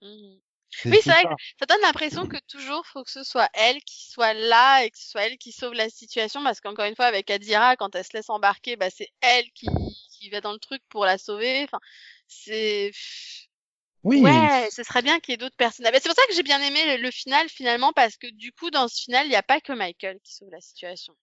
[0.00, 0.35] c'est
[0.84, 1.28] Oui, c'est vrai ça.
[1.28, 4.90] que ça donne l'impression que toujours faut que ce soit elle qui soit là et
[4.90, 7.94] que ce soit elle qui sauve la situation parce qu'encore une fois avec Adira quand
[7.94, 9.66] elle se laisse embarquer, bah c'est elle qui
[10.10, 11.64] qui va dans le truc pour la sauver.
[11.64, 11.78] Enfin,
[12.28, 12.92] c'est
[14.04, 15.86] Oui, Ouais, ce serait bien qu'il y ait d'autres personnes.
[15.92, 18.52] Mais c'est pour ça que j'ai bien aimé le, le final finalement parce que du
[18.52, 21.14] coup dans ce final il n'y a pas que Michael qui sauve la situation.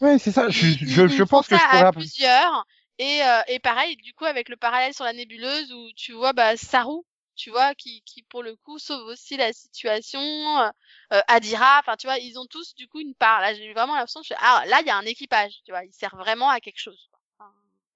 [0.00, 0.48] ouais, c'est ça.
[0.48, 2.66] Je, je, je pense que je ça pourrais à plusieurs
[2.98, 6.32] et euh, et pareil du coup avec le parallèle sur la nébuleuse où tu vois
[6.32, 7.00] bah Saru
[7.40, 10.68] tu vois qui qui pour le coup sauve aussi la situation euh,
[11.14, 13.94] euh, Adira enfin tu vois ils ont tous du coup une part là j'ai vraiment
[13.94, 16.50] l'impression que je ah là il y a un équipage tu vois il sert vraiment
[16.50, 17.08] à quelque chose.
[17.38, 17.50] Enfin,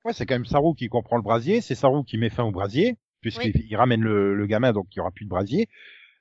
[0.05, 2.51] Ouais, c'est quand même Saru qui comprend le brasier, c'est Saru qui met fin au
[2.51, 5.69] brasier, puisqu'il il ramène le, le gamin, donc il y aura plus de brasier.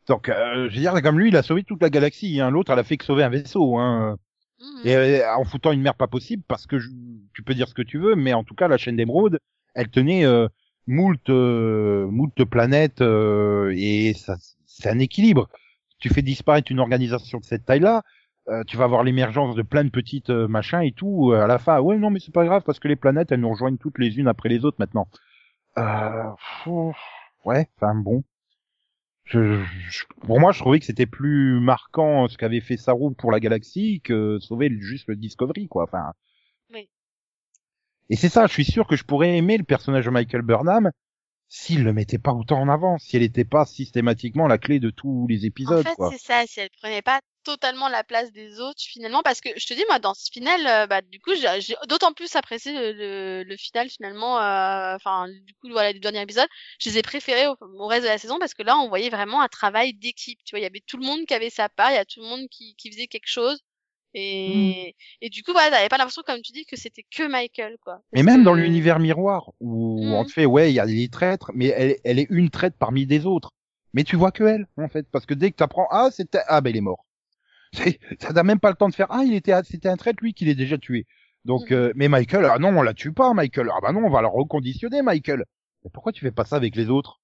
[0.07, 2.39] Donc, euh, je veux dire, comme lui, il a sauvé toute la galaxie.
[2.41, 2.49] Hein.
[2.49, 4.17] L'autre, elle a fait que sauver un vaisseau, hein.
[4.59, 4.81] mhm.
[4.87, 6.89] et euh, en foutant une merde pas possible, parce que je-
[7.33, 9.39] tu peux dire ce que tu veux, mais en tout cas, la chaîne d'émeraude,
[9.75, 10.47] elle tenait euh,
[10.87, 14.13] moult, euh, moult planètes, euh, et
[14.65, 15.49] c'est un équilibre.
[15.99, 18.03] Tu fais disparaître une organisation de cette taille-là,
[18.49, 21.47] euh, tu vas avoir l'émergence de plein de petites euh, machins et tout euh, à
[21.47, 21.79] la fin.
[21.79, 24.17] Ouais, non, mais c'est pas grave parce que les planètes elles nous rejoignent toutes les
[24.19, 25.07] unes après les autres maintenant.
[25.77, 26.23] Euh,
[26.65, 26.95] pff,
[27.45, 28.23] ouais, enfin bon.
[29.25, 33.31] je, je- pour moi, je trouvais que c'était plus marquant ce qu'avait fait Saru pour
[33.31, 35.83] la galaxie que sauver juste le Discovery, quoi.
[35.83, 36.13] Enfin.
[38.09, 40.89] Et c'est ça, je suis sûr que je pourrais aimer le personnage de Michael Burnham
[41.49, 44.89] s'il le mettait pas autant en avant, si elle n'était pas systématiquement la clé de
[44.91, 46.09] tous les En épisodes, fait, quoi.
[46.09, 49.65] c'est ça, si elle prenait pas totalement la place des autres finalement, parce que je
[49.65, 52.91] te dis moi dans ce final, euh, bah du coup j'ai d'autant plus apprécié le,
[52.93, 56.47] le, le final finalement, euh, enfin du coup voilà les derniers épisodes,
[56.79, 59.09] je les ai préférés au, au reste de la saison parce que là on voyait
[59.09, 61.69] vraiment un travail d'équipe, tu vois, il y avait tout le monde qui avait sa
[61.69, 63.59] part, il y a tout le monde qui, qui faisait quelque chose.
[64.13, 67.77] Et, et du coup, voilà, t'avais pas l'impression, comme tu dis, que c'était que Michael,
[67.81, 68.01] quoi.
[68.13, 70.13] Mais même que- dans l'univers miroir, où Mhm.
[70.15, 73.05] en fait, ouais, il y a des traîtres, mais elle, elle est une traître parmi
[73.05, 73.51] des autres.
[73.93, 76.61] Mais tu vois que elle, en fait, parce que dès que t'apprends, ah, c'était, ah,
[76.61, 77.05] ben il est mort.
[78.19, 80.33] Ça n'a même pas le temps de faire, ah, il était, c'était un traître, lui,
[80.33, 81.05] qui l'est déjà tué.
[81.45, 81.77] Donc, Mhm.
[81.77, 83.69] euh, mais Michael, ah non, on la tue pas, Michael.
[83.73, 85.45] Ah bah non, on va la reconditionner, Michael.
[85.83, 87.21] Mais pourquoi tu fais pas ça avec les autres?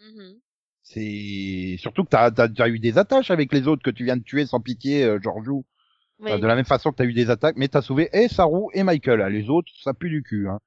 [0.00, 0.40] Mhm.
[0.82, 4.16] C'est surtout que t'as, t'as, t'as eu des attaches avec les autres que tu viens
[4.16, 5.64] de tuer sans pitié, euh, Giorgio.
[6.20, 6.30] Oui.
[6.32, 8.68] Euh, de la même façon que t'as eu des attaques, mais t'as sauvé et Saru
[8.72, 9.20] et Michael.
[9.22, 10.48] Ah, Les autres, ça pue du cul.
[10.48, 10.58] Hein.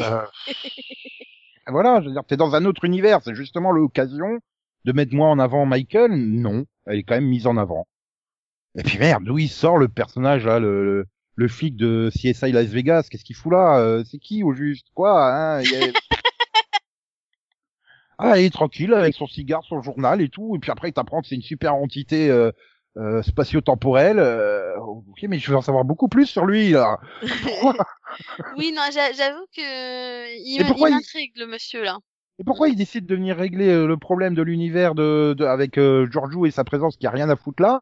[0.00, 0.22] Euh,
[1.68, 3.20] voilà, je veux dire, t'es dans un autre univers.
[3.22, 4.38] C'est justement l'occasion
[4.84, 6.12] de mettre moi en avant Michael.
[6.12, 7.86] Non, elle est quand même mise en avant.
[8.78, 12.52] Et puis merde, d'où il sort le personnage là, le, le, le flic de CSI
[12.52, 13.08] Las Vegas?
[13.10, 13.78] Qu'est-ce qu'il fout là?
[13.78, 14.86] Euh, C'est qui au juste?
[14.94, 15.60] Quoi hein?
[15.62, 15.86] Il a-
[18.18, 20.56] Ah, il est tranquille avec son cigare, son journal et tout.
[20.56, 22.50] Et puis après, t'apprends que c'est une super entité euh,
[22.96, 24.18] euh, spatio-temporelle.
[24.18, 26.98] Euh, ok, mais je veux en savoir beaucoup plus sur lui là.
[28.56, 31.98] Oui, non, j'a- j'avoue que il, m'intrigue le monsieur là.
[32.38, 35.78] Et pourquoi il décide de venir régler euh, le problème de l'univers de, de- avec
[35.78, 37.80] euh, Giorgio et sa présence qui a rien à foutre là,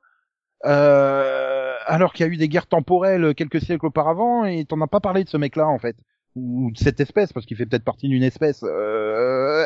[0.65, 4.81] euh, alors qu'il y a eu des guerres temporelles euh, quelques siècles auparavant et t'en
[4.81, 5.97] as pas parlé de ce mec-là en fait
[6.37, 8.63] ou de cette espèce parce qu'il fait peut-être partie d'une espèce.
[8.65, 9.65] Euh...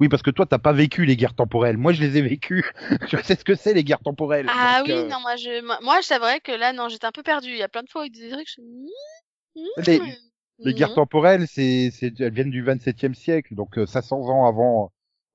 [0.00, 1.76] Oui, parce que toi t'as pas vécu les guerres temporelles.
[1.76, 2.64] Moi je les ai vécues.
[3.08, 4.46] je sais ce que c'est les guerres temporelles.
[4.48, 7.22] Ah oui, euh, non, moi je, moi, c'est vrai que là, non, j'étais un peu
[7.22, 7.50] perdue.
[7.50, 8.60] Il y a plein de fois où il disait que je...
[8.60, 10.04] Hmm, Les- hmm,
[10.64, 14.92] Les guerres temporelles, c'est, c'est, elles viennent du 27e siècle, donc euh, 500 ans avant,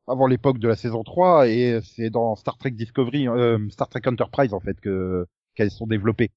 [0.07, 4.01] avant l'époque de la saison 3, et c'est dans Star Trek Discovery, euh, Star Trek
[4.07, 6.31] Enterprise en fait que qu'elles sont développées.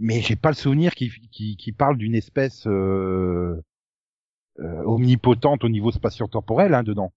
[0.00, 3.62] Mais j'ai pas le souvenir qui, qui, qui parle d'une espèce euh,
[4.60, 7.12] euh, omnipotente au niveau spatio-temporel hein, dedans.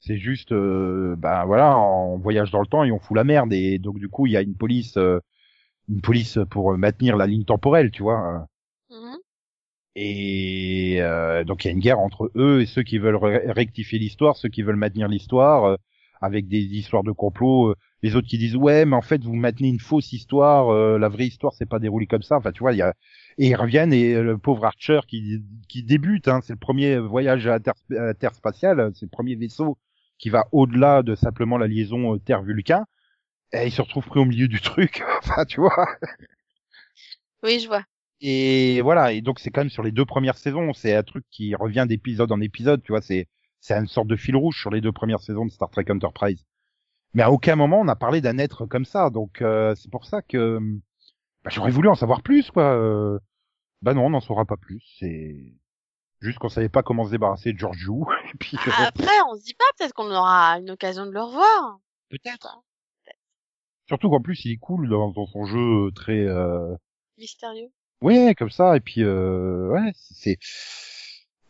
[0.00, 3.52] C'est juste, euh, ben voilà, on voyage dans le temps et on fout la merde,
[3.52, 5.20] et donc du coup il y a une police, euh,
[5.88, 8.18] une police pour maintenir la ligne temporelle, tu vois.
[8.18, 8.48] hein.
[8.90, 9.20] Mhm.
[9.94, 13.98] Et euh, donc il y a une guerre entre eux et ceux qui veulent rectifier
[13.98, 15.76] l'histoire, ceux qui veulent maintenir l'histoire euh,
[16.20, 19.34] avec des histoires de complot, euh, les autres qui disent ouais mais en fait vous
[19.34, 22.36] maintenez une fausse histoire, euh, la vraie histoire c'est pas déroulé comme ça.
[22.36, 22.92] Enfin tu vois il y a
[23.38, 26.98] et ils reviennent et euh, le pauvre Archer qui qui débute, hein, c'est le premier
[26.98, 29.78] voyage inter- interspatial, c'est le premier vaisseau
[30.18, 32.86] qui va au-delà de simplement la liaison euh, Terre-Vulcain.
[33.52, 35.02] Et il se retrouve pris au milieu du truc.
[35.18, 35.86] enfin tu vois.
[37.42, 37.82] Oui, je vois.
[38.20, 41.24] Et voilà, et donc c'est quand même sur les deux premières saisons, c'est un truc
[41.30, 43.28] qui revient d'épisode en épisode, tu vois, c'est
[43.60, 46.44] c'est une sorte de fil rouge sur les deux premières saisons de Star Trek Enterprise.
[47.14, 50.06] Mais à aucun moment on a parlé d'un être comme ça, donc euh, c'est pour
[50.06, 50.58] ça que
[51.44, 52.74] bah, j'aurais voulu en savoir plus, quoi.
[52.74, 53.18] Euh,
[53.82, 54.82] Bah non, on n'en saura pas plus.
[54.98, 55.36] C'est
[56.20, 58.06] juste qu'on savait pas comment se débarrasser de Giorgio.
[58.34, 61.20] Et puis euh, Après, on se dit pas, peut-être qu'on aura une occasion de le
[61.22, 61.78] revoir.
[62.10, 62.62] peut-être.
[63.88, 66.74] Surtout qu'en plus il est cool dans, dans son jeu très euh,
[67.18, 67.70] Mystérieux.
[68.02, 70.38] Ouais, comme ça, et puis euh, ouais, c'est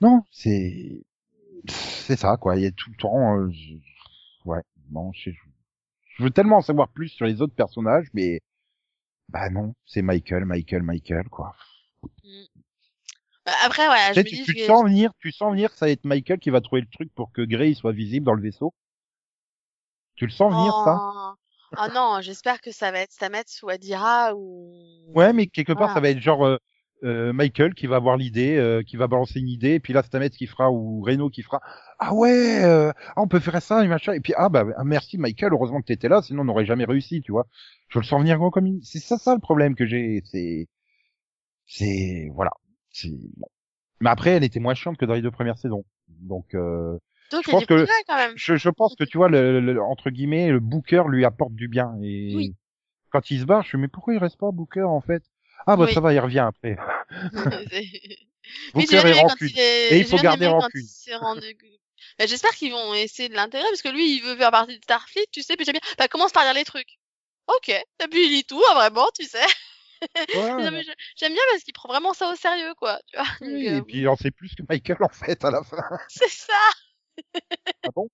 [0.01, 1.03] non, c'est
[1.67, 2.57] c'est ça quoi.
[2.57, 3.51] Il y a tout le temps, euh,
[4.45, 4.61] ouais,
[4.91, 5.31] non, je...
[5.31, 8.41] je veux tellement en savoir plus sur les autres personnages, mais
[9.31, 11.57] bah non, c'est Michael, Michael, Michael quoi.
[12.03, 12.09] Bah,
[13.65, 15.87] Après, voilà, je Tu, me dis tu, te sens venir, tu sens venir, que ça
[15.87, 18.43] va être Michael qui va trouver le truc pour que Grey soit visible dans le
[18.43, 18.75] vaisseau.
[20.17, 20.99] Tu le sens venir ça?
[20.99, 21.33] Oh.
[21.77, 24.73] Ah non, j'espère que ça va être Stamets ou Adira ou.
[25.15, 25.95] Ouais, mais quelque part Voilà.
[25.95, 26.57] ça va être genre euh,
[27.05, 30.03] euh, Michael qui va avoir l'idée, euh, qui va balancer une idée, et puis là
[30.03, 31.61] Stamets qui fera ou Reno qui fera
[31.99, 34.85] ah ouais, euh, ah, on peut faire ça et machin, et puis ah bah ah,
[34.85, 37.47] merci Michael, heureusement que t'étais là, sinon on n'aurait jamais réussi, tu vois.
[37.89, 38.83] Je le sens venir gros comme une...
[38.83, 40.69] c'est ça ça le problème que j'ai, c'est
[41.67, 42.53] c'est voilà.
[44.01, 46.99] Mais après elle était moins chiante que dans les deux premières saisons, donc euh,
[47.33, 48.33] Donc, je pense que- quand même.
[48.37, 51.69] je, je pense que tu vois le, le- entre guillemets le Booker lui apporte du
[51.69, 52.55] bien et Oui.
[53.11, 55.23] quand il se barre, je suis mais pourquoi il reste pas Booker en fait?
[55.67, 55.95] Ah bah Oui.
[55.95, 56.77] ça va, il revient après.
[58.75, 59.49] Booker est rancune.
[59.51, 60.87] il est- Et il faut garder rancune.
[61.21, 61.57] rendu-
[62.19, 64.83] Bah, J'espère qu'ils vont essayer de l'intégrer parce que lui, il veut faire partie de
[64.85, 65.57] Starfleet, tu sais.
[65.57, 65.81] Puis j'aime bien.
[65.99, 66.99] Bah, commence par lire les trucs.
[67.49, 67.69] Ok.
[67.71, 69.39] Et puis il lit tout, hein, vraiment, tu sais.
[70.03, 70.83] Ouais.
[71.17, 72.99] J'aime bien parce qu'il prend vraiment ça au sérieux, quoi.
[73.07, 73.27] Tu vois.
[73.41, 75.63] Oui, Donc, euh, et puis il en sait plus que Michael en fait à la
[75.63, 75.77] fin.
[76.09, 76.53] C'est ça.
[77.85, 78.09] Ah bon?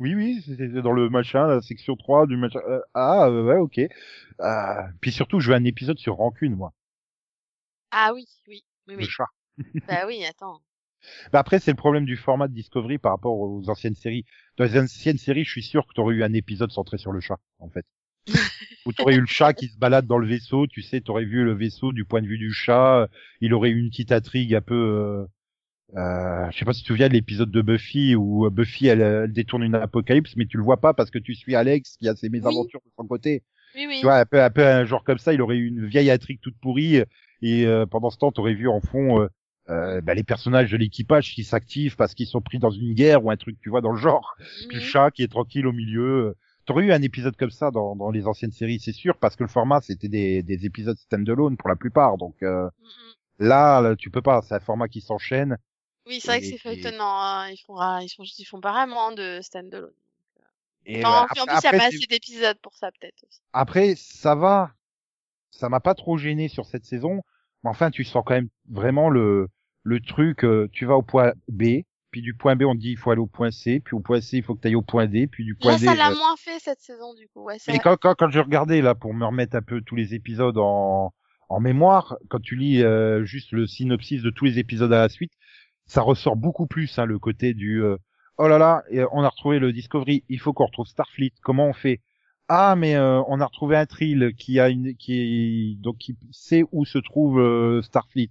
[0.00, 2.60] Oui, oui, c'était dans le machin, la section 3 du machin.
[2.68, 3.80] Euh, ah, ouais, ok.
[4.40, 6.72] Euh, puis surtout, je veux un épisode sur Rancune, moi.
[7.90, 9.06] Ah oui, oui, oui, Le oui.
[9.08, 9.26] chat.
[9.88, 10.60] bah oui, attends.
[11.32, 14.24] Bah après, c'est le problème du format de Discovery par rapport aux anciennes séries.
[14.56, 17.20] Dans les anciennes séries, je suis sûr que t'aurais eu un épisode centré sur le
[17.20, 17.86] chat, en fait.
[18.88, 21.44] Où t'aurais eu le chat qui se balade dans le vaisseau, tu sais, t'aurais vu
[21.44, 23.06] le vaisseau du point de vue du chat,
[23.42, 24.74] il aurait eu une petite intrigue un peu...
[24.74, 25.26] Euh,
[25.98, 29.02] euh, je sais pas si tu te souviens de l'épisode de Buffy où Buffy elle,
[29.02, 32.08] elle détourne une apocalypse mais tu le vois pas parce que tu suis Alex qui
[32.08, 33.42] a ses mésaventures de son côté.
[33.74, 33.96] Oui, oui.
[34.00, 36.10] Tu vois un peu un peu un genre comme ça, il aurait eu une vieille
[36.10, 37.02] intrigue toute pourrie
[37.42, 39.28] et euh, pendant ce temps t'aurais vu en fond euh,
[39.68, 43.22] euh, bah, les personnages de l'équipage qui s'activent parce qu'ils sont pris dans une guerre
[43.24, 44.36] ou un truc tu vois dans le genre.
[44.68, 46.34] Puis le chat qui est tranquille au milieu.
[46.68, 49.42] T'aurais eu un épisode comme ça dans, dans les anciennes séries, c'est sûr, parce que
[49.42, 52.18] le format c'était des, des épisodes stand-alone pour la plupart.
[52.18, 52.68] Donc euh,
[53.38, 55.56] là, là, tu peux pas, c'est un format qui s'enchaîne.
[56.06, 57.22] Oui, c'est vrai que c'est feuilletonnant.
[57.22, 57.48] hein.
[57.48, 59.94] Ils font, ils font, ils font pas vraiment de stand-alone.
[60.84, 62.90] Et Non, puis en après- plus, il y a après, pas assez d'épisodes pour ça,
[62.92, 63.24] peut-être.
[63.54, 64.70] Après, ça va.
[65.50, 67.22] Ça m'a pas trop gêné sur cette saison.
[67.64, 69.48] Mais enfin, tu sens quand même vraiment le,
[69.84, 71.82] le truc, euh, tu vas au point B,
[72.18, 74.20] puis du point B, on dit il faut aller au point C, puis au point
[74.20, 75.84] C, il faut que tu ailles au point D, puis du point Là, D.
[75.86, 77.44] ça l'a euh, moins fait cette saison, du coup.
[77.44, 80.14] Ouais, Mais quand, quand, quand je regardais là pour me remettre un peu tous les
[80.14, 81.12] épisodes en,
[81.48, 85.08] en mémoire, quand tu lis euh, juste le synopsis de tous les épisodes à la
[85.08, 85.32] suite,
[85.86, 87.96] ça ressort beaucoup plus hein, le côté du euh,
[88.36, 91.34] oh là là, et on a retrouvé le Discovery, il faut qu'on retrouve Starfleet.
[91.42, 92.00] Comment on fait?
[92.48, 96.16] Ah mais euh, on a retrouvé un Trill qui a une qui est donc qui
[96.32, 98.30] sait où se trouve euh, Starfleet.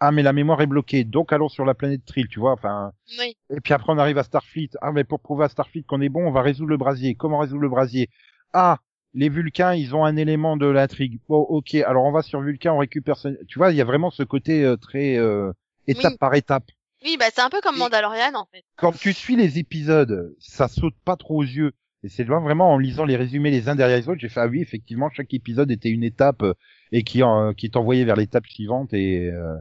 [0.00, 2.52] Ah mais la mémoire est bloquée, donc allons sur la planète Trill, tu vois.
[2.52, 3.36] Enfin, Oui.
[3.50, 4.70] et puis après, on arrive à Starfleet.
[4.82, 7.14] Ah, mais pour prouver à Starfleet qu'on est bon, on va résoudre le brasier.
[7.14, 8.10] Comment résoudre le brasier?
[8.52, 8.78] Ah,
[9.14, 11.20] les Vulcains, ils ont un élément de l'intrigue.
[11.28, 11.74] Bon, ok.
[11.76, 13.28] Alors, on va sur Vulcain, on récupère ce...
[13.46, 15.52] Tu vois, il y a vraiment ce côté euh, très euh,
[15.86, 16.18] étape Oui.
[16.18, 16.64] par étape.
[17.04, 18.64] Oui, bah, c'est un peu comme Mandalorian, en fait.
[18.76, 21.72] Quand tu suis les épisodes, ça saute pas trop aux yeux.
[22.02, 24.46] Et c'est vraiment en lisant les résumés les uns derrière les autres, j'ai fait ah
[24.46, 26.52] oui, effectivement, chaque épisode était une étape euh,
[26.92, 29.54] et qui en, qui t'envoyait vers l'étape suivante et euh,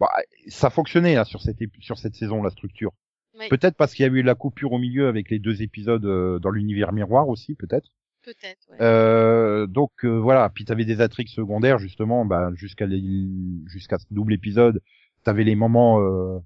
[0.00, 0.10] bah,
[0.48, 2.92] ça fonctionnait là sur cette sur cette saison la structure.
[3.38, 6.04] Oui, Peut-être parce qu'il y a eu la coupure au milieu avec les deux épisodes
[6.06, 7.90] euh, dans l'univers miroir aussi, peut-être.
[8.22, 8.66] peut-être.
[8.70, 8.76] Ouais.
[8.80, 12.86] Euh, donc euh, voilà, puis t'avais des intrigues secondaires justement, bah, jusqu'à
[13.66, 14.80] jusqu'à ce double épisode,
[15.22, 16.38] t'avais les moments euh,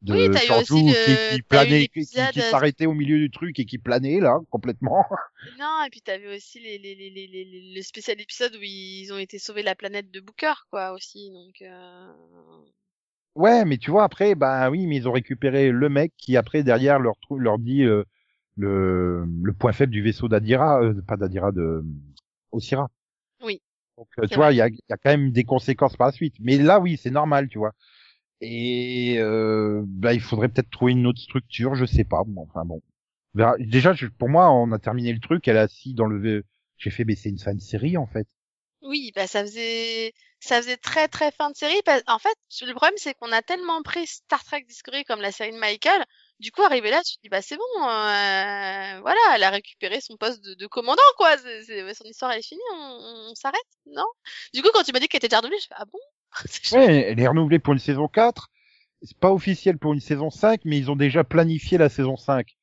[0.00, 0.34] de Oui, le-
[0.64, 4.38] qui, qui planait, qui, qui- euh, s'arrêtait au milieu du truc et qui planait là
[4.50, 5.04] complètement.
[5.58, 8.62] Non, et puis t'avais aussi les, les, les, les, les, les- le spécial épisode où
[8.62, 11.30] ils ont été sauvés de la planète de Booker, quoi, aussi.
[11.30, 12.12] Donc, euh...
[13.38, 16.62] Ouais, mais tu vois après, bah oui, mais ils ont récupéré le mec qui après
[16.64, 18.02] derrière leur trou- leur dit euh,
[18.56, 21.84] le le point faible du vaisseau d'Adira, euh, pas d'Adira de
[22.52, 22.90] Osira.
[23.42, 23.62] Oui.
[23.98, 26.12] Donc euh, tu vois, il y a, y a quand même des conséquences par la
[26.12, 26.34] suite.
[26.40, 27.72] Mais là, oui, c'est normal, tu vois.
[28.42, 32.24] Et euh, bah, il faudrait peut-être trouver une autre structure, je sais pas.
[32.26, 32.82] Bon, enfin bon.
[33.34, 33.56] On verra.
[33.60, 35.48] Déjà, je- pour moi, on a terminé le truc.
[35.48, 36.44] Elle est assise dans le.
[36.78, 38.28] J'ai fait, mais c'est une de série en fait.
[38.82, 41.80] Oui, bah ça faisait ça faisait très très fin de série.
[42.06, 45.52] En fait, le problème c'est qu'on a tellement pris Star Trek Discovery comme la série
[45.52, 46.04] de Michael.
[46.38, 50.00] Du coup, arrivé là, tu te dis bah c'est bon, euh, voilà, elle a récupéré
[50.00, 51.36] son poste de, commandant quoi.
[51.38, 54.06] Son histoire elle est finie, on, on s'arrête, non?
[54.54, 55.98] Du coup, quand tu m'as dit qu'elle était déjà renouvelée, je fais ah bon?
[56.72, 58.48] Ouais, elle est renouvelée pour une saison 4.
[59.02, 62.57] C'est pas officiel pour une saison 5, mais ils ont déjà planifié la saison 5.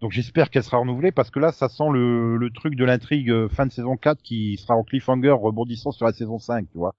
[0.00, 3.30] Donc j'espère qu'elle sera renouvelée parce que là, ça sent le, le truc de l'intrigue
[3.30, 6.78] euh, fin de saison 4 qui sera en cliffhanger rebondissant sur la saison 5, tu
[6.78, 6.94] vois.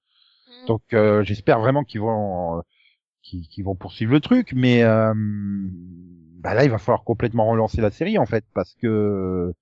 [0.63, 0.67] Mm.
[0.67, 2.61] Donc euh, j'espère vraiment qu'ils vont euh,
[3.21, 5.13] qu'ils vont poursuivre le truc, mais euh,
[6.39, 9.53] bah là il va falloir complètement relancer la série en fait parce que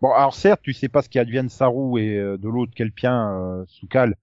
[0.00, 2.72] bon alors certes tu sais pas ce qui advient de Saru et euh, de l'autre
[2.74, 4.14] Kelpien euh, Soukal.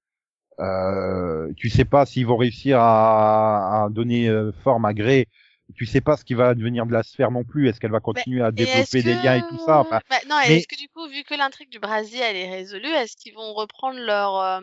[0.59, 4.29] Euh, tu sais pas s'ils vont réussir à, à donner
[4.63, 5.27] forme à Grey.
[5.73, 7.67] Tu sais pas ce qui va devenir de la sphère non plus.
[7.67, 9.79] Est-ce qu'elle va continuer à développer des liens et tout ça?
[9.79, 12.49] Enfin, Bah, non, mais- est-ce que du coup, vu que l'intrigue du Brasier elle est
[12.49, 14.61] résolue, est-ce qu'ils vont reprendre leur euh,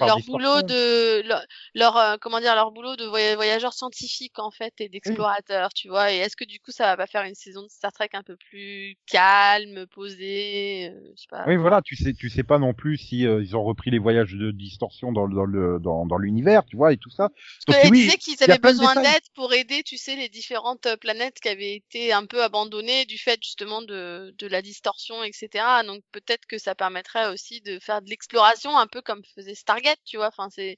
[0.00, 1.42] leur boulot de leur,
[1.74, 5.88] leur, euh, comment dire leur boulot de voya- voyageurs scientifiques en fait et d'explorateurs, tu
[5.88, 6.12] vois?
[6.12, 8.22] Et est-ce que du coup ça va pas faire une saison de Star Trek un
[8.22, 11.44] peu plus calme, posée, euh, je sais pas?
[11.46, 13.98] Oui, voilà, tu sais, tu sais pas non plus si euh, ils ont repris les
[13.98, 17.30] voyages de distorsion dans, le- dans le dans, dans l'univers, tu vois, et tout ça.
[17.30, 20.86] Parce Donc qu'elle oui, disait qu'ils avaient besoin d'aide pour aider, tu sais, les différentes
[20.86, 25.22] euh, planètes qui avaient été un peu abandonnées du fait justement de, de la distorsion,
[25.22, 25.64] etc.
[25.86, 30.00] Donc peut-être que ça permettrait aussi de faire de l'exploration un peu comme faisait Stargate,
[30.04, 30.28] tu vois.
[30.28, 30.76] Enfin, c'est,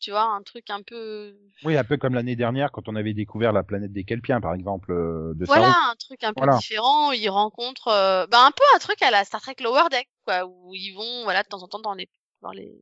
[0.00, 3.12] tu vois, un truc un peu, Oui, un peu comme l'année dernière quand on avait
[3.12, 6.56] découvert la planète des Kelpiens, par exemple, euh, de voilà, un truc un peu Voilà.
[6.56, 7.10] différent.
[7.10, 10.08] Où ils rencontrent, euh, bah, un peu un truc à la Star Trek Lower Deck,
[10.24, 12.08] quoi, où ils vont, voilà, de temps en temps dans les,
[12.40, 12.72] dans les.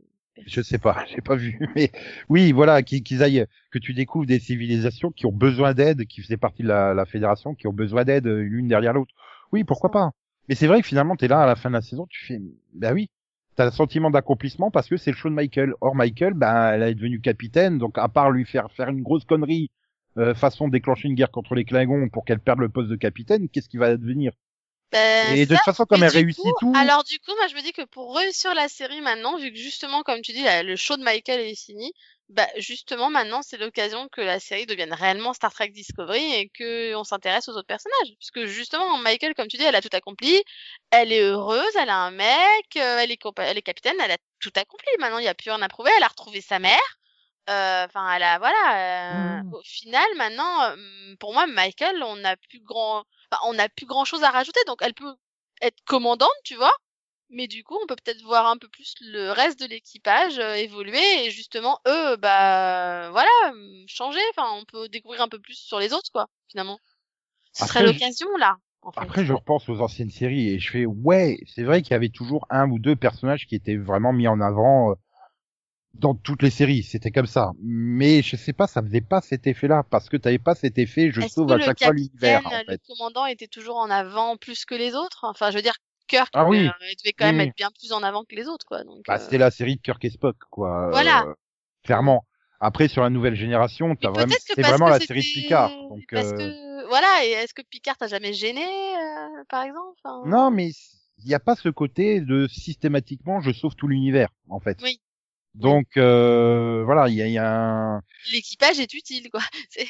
[0.46, 1.90] Je sais pas, j'ai pas vu, mais
[2.28, 6.36] oui, voilà, qu'ils aillent, que tu découvres des civilisations qui ont besoin d'aide, qui faisaient
[6.36, 9.14] partie de la, fédération, qui ont besoin d'aide euh, l'une derrière l'autre.
[9.52, 10.12] Oui, pourquoi pas.
[10.48, 12.40] Mais c'est vrai que finalement, t'es là à la fin de la saison, tu fais,
[12.74, 13.10] bah oui,
[13.54, 15.74] t'as le sentiment d'accomplissement parce que c'est le show de Michael.
[15.80, 19.24] Or, Michael, bah, elle est devenue capitaine, donc à part lui faire faire une grosse
[19.24, 19.70] connerie,
[20.16, 23.48] euh, façon déclencher une guerre contre les Klingons pour qu'elle perde le poste de capitaine,
[23.48, 24.32] qu'est-ce qui va advenir
[24.92, 27.46] Ben, Et de ça, toute façon, comme elle réussit coup, tout, Alors du coup, moi
[27.48, 30.44] je me dis que pour réussir la série maintenant, vu que justement, comme tu dis,
[30.64, 31.92] le show de Michael est fini,
[32.28, 36.94] bah justement maintenant c'est l'occasion que la série devienne réellement Star Trek Discovery et que
[36.94, 38.14] on s'intéresse aux autres personnages.
[38.18, 40.42] Parce que justement, Michael, comme tu dis, elle a tout accompli,
[40.90, 44.18] elle est heureuse, elle a un mec, euh, elle est elle est capitaine, elle a
[44.40, 44.88] tout accompli.
[44.98, 45.90] Maintenant, il y a plus rien à prouver.
[45.96, 46.98] Elle a retrouvé sa mère.
[47.48, 49.38] Euh, Enfin, elle a voilà.
[49.40, 49.54] euh, Mhm.
[49.54, 50.76] Au final, maintenant, euh,
[51.18, 53.04] pour moi, Michael, on n'a plus grand,
[53.44, 54.60] on n'a plus grand chose à rajouter.
[54.66, 55.14] Donc, elle peut
[55.62, 56.72] être commandante, tu vois.
[57.30, 60.54] Mais du coup, on peut peut-être voir un peu plus le reste de l'équipage euh,
[60.54, 63.28] évoluer et justement eux, bah voilà,
[63.86, 64.20] changer.
[64.30, 66.26] Enfin, on peut découvrir un peu plus sur les autres, quoi.
[66.50, 66.78] Finalement,
[67.52, 68.56] ce serait je- l'occasion là.
[68.82, 69.00] En fait.
[69.00, 72.08] Après, je pense aux anciennes séries et je fais ouais, c'est vrai qu'il y avait
[72.08, 74.94] toujours un ou deux personnages qui étaient vraiment mis en avant
[75.98, 76.82] dans toutes les séries.
[76.82, 77.52] C'était comme ça.
[77.62, 81.10] Mais je sais pas, ça faisait pas cet effet-là parce que t'avais pas cet effet.
[81.10, 82.46] Je sauve à chaque fois l'univers.
[82.46, 82.64] En fait.
[82.68, 85.24] le commandant était toujours en avant plus que les autres?
[85.24, 85.74] Enfin, je veux dire,
[86.06, 86.66] Kirk, Ah oui.
[86.66, 88.82] euh, il devait quand même être bien plus en avant que les autres, quoi.
[88.84, 90.88] Donc, Bah, euh, c'était la série de Kirk et Spock, quoi.
[90.90, 91.24] Voilà.
[91.26, 91.34] Euh,
[91.84, 92.24] clairement.
[92.60, 95.70] Après, sur la nouvelle génération, t'as vraiment, c'est vraiment la série de Picard.
[95.70, 99.94] Donc, Parce que voilà, et est-ce que Picard t'a jamais gêné, euh, par exemple
[100.26, 100.70] non, mais
[101.18, 104.78] il n'y a pas ce côté de systématiquement, je sauve tout l'univers, en fait.
[104.82, 105.00] Oui.
[105.58, 107.50] Donc, euh, voilà, il y a, y a
[107.96, 108.02] un,
[108.32, 109.40] L'équipage est utile, quoi.
[109.70, 109.86] C'est-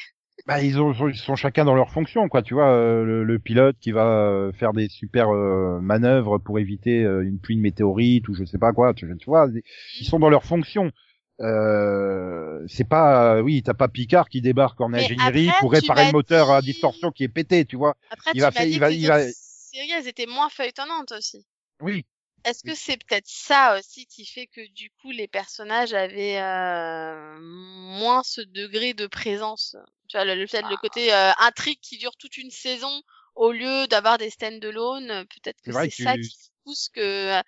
[0.46, 2.42] bah, ils, ont, ils sont chacun dans leur fonction, quoi.
[2.42, 6.58] Tu vois, euh, le, le pilote qui va euh, faire des super euh, manœuvres pour
[6.58, 8.94] éviter euh, une pluie de météorites ou je sais pas quoi.
[8.94, 9.48] Tu, tu vois,
[10.00, 10.90] ils sont dans leur fonction.
[11.40, 16.06] Euh, c'est pas, oui, t'as pas Picard qui débarque en Mais ingénierie après, pour réparer
[16.06, 17.96] le moteur à distorsion qui est pété, tu vois.
[18.10, 21.46] Après, Il tu va faire- il va- il va- séries, elles étaient moins feuilletonnantes aussi.
[21.80, 22.04] Oui.
[22.44, 27.38] Est-ce que c'est peut-être ça aussi qui fait que du coup les personnages avaient euh,
[27.40, 29.76] moins ce degré de présence?
[30.08, 30.80] Tu vois, le, le, peut-être le Ah.
[30.80, 33.02] côté euh, intrigue qui dure toute une saison
[33.34, 37.38] au lieu d'avoir des stand-alone, peut-être que C'est ça tu- qui pousse que...
[37.38, 37.42] euh,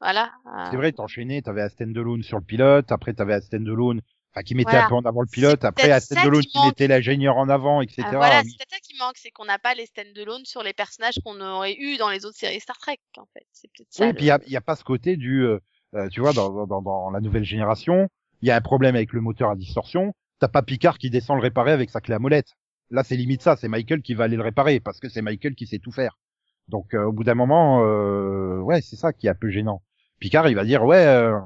[0.00, 0.32] voilà.
[0.64, 4.00] C'est vrai, t'enchaînais, t'avais un stand-alone sur le pilote, après t'avais un stand-alone,
[4.34, 4.86] enfin qui mettait Voilà.
[4.86, 8.02] un peu en avant le pilote, après ça stand-alone qui mettait l'ingénieur en avant, etc.
[8.06, 8.50] ah, voilà, Oui.
[8.50, 11.40] c'est peut-être ça qui manque, c'est qu'on n'a pas les stand-alone sur les personnages qu'on
[11.40, 13.46] aurait eu dans les autres séries Star Trek, en fait.
[13.52, 14.04] C'est peut-être ça.
[14.04, 15.58] Oui, le- puis il y a, y a pas ce côté du, euh,
[15.94, 18.08] euh, tu vois, dans, dans, dans la nouvelle génération,
[18.42, 21.36] il y a un problème avec le moteur à distorsion, t'as pas Picard qui descend
[21.36, 22.48] le réparer avec sa clé à molette.
[22.90, 25.54] Là, c'est limite ça, c'est Michael qui va aller le réparer, parce que c'est Michael
[25.54, 26.18] qui sait tout faire.
[26.68, 29.82] Donc, euh, au bout d'un moment, euh, ouais, c'est ça qui est un peu gênant.
[30.18, 31.38] Picard, il va dire, ouais, euh,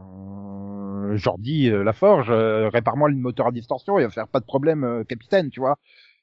[1.16, 4.84] Jordi euh, Laforge, euh, répare-moi le moteur à distorsion, il va faire pas de problème,
[4.84, 5.76] euh, capitaine, tu vois.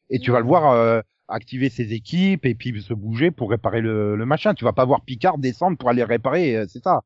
[0.10, 3.82] Et tu vas le voir euh, activer ses équipes et puis se bouger pour réparer
[3.82, 4.54] le, le machin.
[4.54, 7.02] Tu vas pas voir Picard descendre pour aller réparer, euh, c'est ça.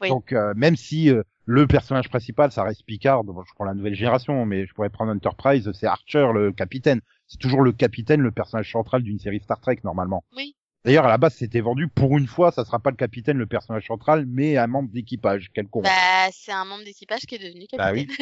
[0.00, 0.08] Oui.
[0.08, 3.74] Donc, euh, même si euh, le personnage principal, ça reste Picard, bon, je prends la
[3.74, 7.00] nouvelle génération, mais je pourrais prendre Enterprise, c'est Archer, le capitaine.
[7.26, 10.24] C'est toujours le capitaine, le personnage central d'une série Star Trek, normalement.
[10.36, 10.54] Oui.
[10.84, 13.46] D'ailleurs, à la base, c'était vendu pour une fois, ça sera pas le capitaine, le
[13.46, 15.84] personnage central, mais un membre d'équipage, quelconque.
[15.84, 18.16] Bah, c'est un membre d'équipage qui est devenu Bah capitaine.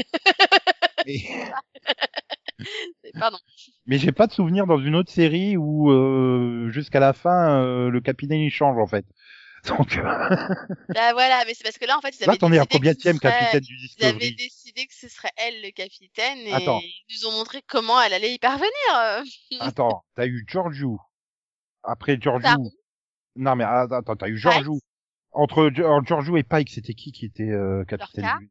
[1.07, 1.07] oui.
[1.07, 1.23] Mais,
[3.21, 3.39] Pardon.
[3.87, 7.91] mais j'ai pas de souvenir dans une autre série où euh, jusqu'à la fin, euh,
[7.91, 9.05] le capitaine il change en fait.
[9.67, 10.03] Donc euh,
[10.95, 12.65] Bah voilà, mais c'est parce que là, en fait, ils là, avaient t'en es à
[12.65, 15.63] décidé que combien ce serait- capitaine du Ils avaient Discovery décidé que ce serait elle
[15.63, 16.81] le capitaine et Attends.
[16.83, 18.71] ils nous ont montré comment elle allait y parvenir.
[19.61, 20.99] Attends, t'as eu Giorgio.
[21.87, 22.71] Après Giorgio.
[23.37, 24.79] Non mais attends, t'as eu Giorgio.
[25.33, 28.39] Entre Gi- entre Giorgio et Pike, c'était qui qui était euh, capitaine Lorca.
[28.41, 28.51] du-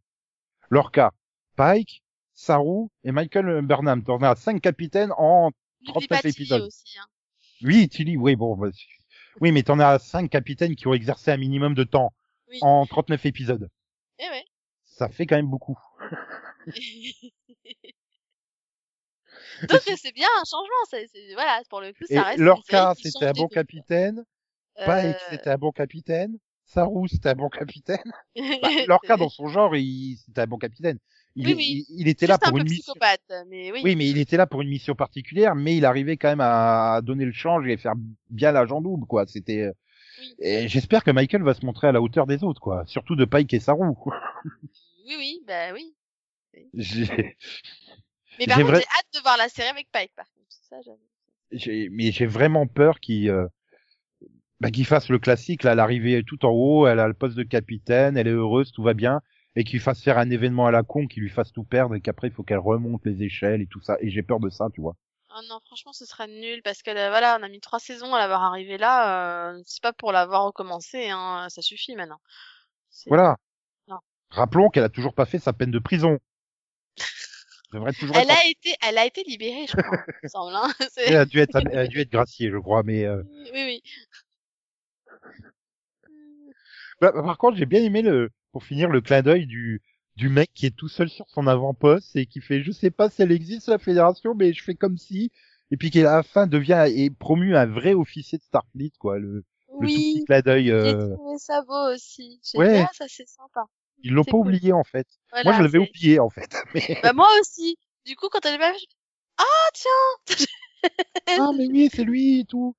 [0.70, 1.12] Lorca,
[1.56, 4.04] Pike, Saru et Michael Burnham.
[4.04, 6.62] T'en as cinq capitaines en N'oublie 39 pas Tilly épisodes.
[6.64, 6.98] aussi.
[7.00, 7.06] Hein.
[7.64, 8.70] Oui, Tilly, oui, bon, bah,
[9.42, 12.14] oui, mais t'en as cinq capitaines qui ont exercé un minimum de temps
[12.50, 12.60] Oui.
[12.62, 13.70] en 39 épisodes.
[14.20, 14.44] Eh ouais.
[14.84, 15.78] Ça fait quand même beaucoup.
[19.70, 20.86] Donc c'est bien un changement.
[20.90, 22.40] c'est c'est- voilà, pour le coup, Et ça reste.
[22.40, 24.24] une Lorca, qui c'était un bon capitaine.
[24.76, 26.38] Pike, Euh, c'était un bon capitaine.
[26.66, 28.00] Saru, c'était un bon capitaine.
[28.62, 30.98] Bah, Lorca, dans son genre, il, c'était un bon capitaine.
[31.36, 31.86] Il, Oui, oui.
[31.90, 32.94] il, il était là Juste pour une mission.
[33.48, 33.82] mais oui.
[33.84, 37.02] Oui, mais il était là pour une mission particulière, mais il arrivait quand même à
[37.04, 37.94] donner le change et faire
[38.30, 39.26] bien l'agent double, quoi.
[39.28, 39.62] C'était.
[39.62, 39.72] euh.
[40.40, 42.84] Et j'espère que Michael va se montrer à la hauteur des autres, quoi.
[42.88, 43.90] Surtout de Pike et Saru.
[45.06, 45.94] Oui, oui, bah oui.
[46.74, 47.38] J'ai-
[48.40, 50.46] Mais par J'ai contre, j'ai hâte de voir la série avec Pike, par contre.
[50.70, 50.78] Ça,
[51.52, 53.48] j'ai- mais j'ai vraiment peur qu'il euh,
[54.60, 57.44] bah, qu'il fasse le classique, là, l'arrivée tout en haut, elle a le poste de
[57.44, 59.22] capitaine, elle est heureuse, tout va bien,
[59.56, 62.02] et qu'il fasse faire un événement à la con qui lui fasse tout perdre et
[62.02, 63.98] qu'après il faut qu'elle remonte les échelles et tout ça.
[64.02, 64.96] Et j'ai peur de ça, tu vois.
[65.30, 68.14] Ah non, franchement, ce serait nul parce que euh, voilà, on a mis trois saisons
[68.14, 69.50] à l'avoir arrivé là.
[69.52, 71.48] euh, c'est pas pour l'avoir recommencé, hein.
[71.50, 72.20] Ça suffit maintenant.
[72.90, 73.36] C'est- Voilà.
[73.90, 74.00] Non.
[74.30, 76.20] Rappelons qu'elle a toujours pas fait sa peine de prison.
[77.72, 78.32] Devrait toujours Elle être...
[78.32, 79.98] a été, elle a été libérée, je crois.
[80.08, 80.74] il me semble, hein.
[81.06, 83.84] Elle a dû être, elle a dû être graciée, je crois, mais euh, Oui, oui.
[87.02, 89.82] bah, par contre, j'ai bien aimé le, pour finir, le clin d'œil du,
[90.16, 93.10] du mec qui est tout seul sur son avant-poste et qui fait, je sais pas
[93.10, 95.32] si elle existe la fédération, mais je fais comme si,
[95.72, 99.20] et puis qui à la fin devient et promu un vrai officier de Starfleet, quoi,
[99.20, 99.44] le,
[99.80, 100.66] le tout petit Oui, clin d'œil.
[100.68, 102.40] j'ai euh, trouvé ça beau aussi.
[102.44, 102.70] J'ai Ouais.
[102.70, 103.66] dit, ah, ça c'est sympa.
[104.04, 104.42] Ils l'ont pas cool.
[104.42, 105.08] oublié en fait.
[105.32, 106.56] Voilà, Moi, je l'avais oublié en fait.
[106.74, 107.00] Mais...
[107.02, 107.78] Bah, moi aussi.
[108.06, 108.86] Du coup, quand elle je...
[109.38, 110.36] ah tiens.
[111.40, 112.76] ah mais oui, c'est lui et tout.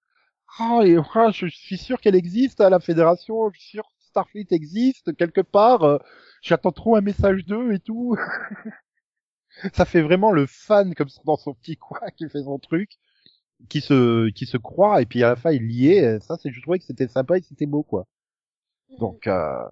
[0.59, 3.51] Ah, et ah, je suis sûr qu'elle existe à la fédération.
[3.53, 5.83] Je suis sûr que Starfleet existe quelque part.
[5.85, 5.99] euh,
[6.43, 8.17] J'attends trop un message d'eux et tout.
[9.75, 12.91] ça fait vraiment le fan comme ça dans son petit coin qui fait son truc,
[13.69, 16.21] qui se qui se croit et puis à la fin il y est.
[16.21, 18.07] Ça, c'est je trouvais que c'était sympa et c'était beau quoi.
[18.99, 19.65] Donc euh,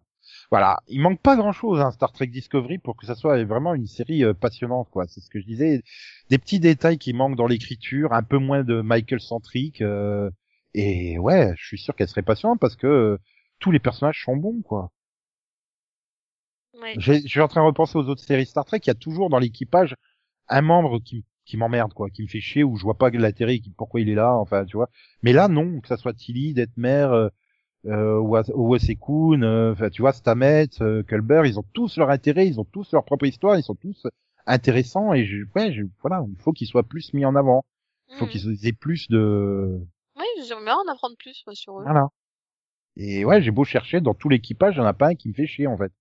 [0.51, 3.75] voilà, il manque pas grand chose hein, Star Trek Discovery pour que ça soit vraiment
[3.75, 5.07] une série euh, passionnante quoi.
[5.07, 5.83] C'est ce que je disais,
[6.31, 10.31] des petits détails qui manquent dans l'écriture, un peu moins de Michael centrique euh,
[10.75, 13.19] et ouais, je suis sûr qu'elle serait passionnante parce que euh,
[13.59, 14.91] tous les personnages sont bons quoi.
[16.81, 16.95] Ouais.
[16.99, 19.31] Je suis en train de repenser aux autres séries Star Trek, il y a toujours
[19.31, 19.95] dans l'équipage
[20.49, 23.61] un membre qui qui m'emmerde quoi, qui me fait chier ou je vois pas l'intérêt,
[23.77, 24.89] pourquoi il est là, enfin tu vois.
[25.23, 27.29] Mais là non, que ça soit Tilly, Detmer,
[27.87, 32.59] euh, euh, Owasekun, euh, tu vois Stamets, euh, Culber, ils ont tous leur intérêt, ils
[32.61, 34.07] ont tous leur propre histoire, ils sont tous
[34.47, 37.65] intéressants et je, ouais, je, voilà, il faut qu'ils soient plus mis en avant,
[38.11, 38.31] il faut Mhm.
[38.31, 39.81] qu'ils aient plus de,
[40.17, 41.85] Oui, j'aimerais en apprendre plus moi, sur eux.
[41.85, 42.09] voilà.
[42.97, 45.29] Et ouais, j'ai beau chercher dans tout l'équipage, il y en a pas un qui
[45.29, 45.93] me fait chier en fait.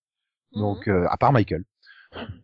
[0.53, 0.61] Mhm.
[0.61, 1.63] Donc euh, à part Michael.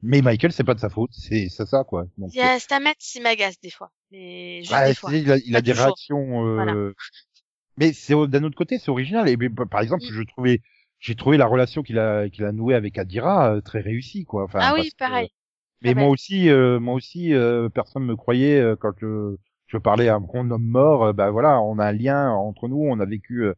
[0.01, 2.07] Mais Michael, c'est pas de sa faute, c'est c'est ça quoi.
[2.17, 3.91] Donc, Il y a Stamets, il m'agace des fois.
[4.11, 5.13] Mais juste bah, des fois.
[5.13, 5.85] il a, il a des toujours.
[5.85, 6.45] réactions.
[6.47, 6.73] euh, Voilà.
[7.80, 9.27] Mais c'est d'un autre côté, c'est original.
[9.30, 10.11] Et par exemple, Mm.
[10.13, 10.61] je trouvais,
[10.99, 14.43] j'ai trouvé la relation qu'il a qu'il a nouée avec Adira euh, très réussie quoi.
[14.43, 15.30] Enfin, ah oui, que- pareil.
[15.82, 16.09] mais Ah moi ouais.
[16.13, 20.51] aussi, euh, moi aussi, euh, personne me croyait euh, quand je, je parlais à mon
[20.51, 21.13] homme mort.
[21.13, 23.53] bah voilà, on a un lien entre nous, on a vécu euh,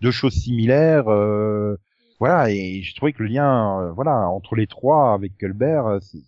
[0.00, 1.08] deux choses similaires.
[1.08, 1.76] euh,
[2.20, 6.00] voilà, et j'ai trouvé que le lien, euh, voilà, entre les trois avec Culber, euh,
[6.00, 6.22] c'est-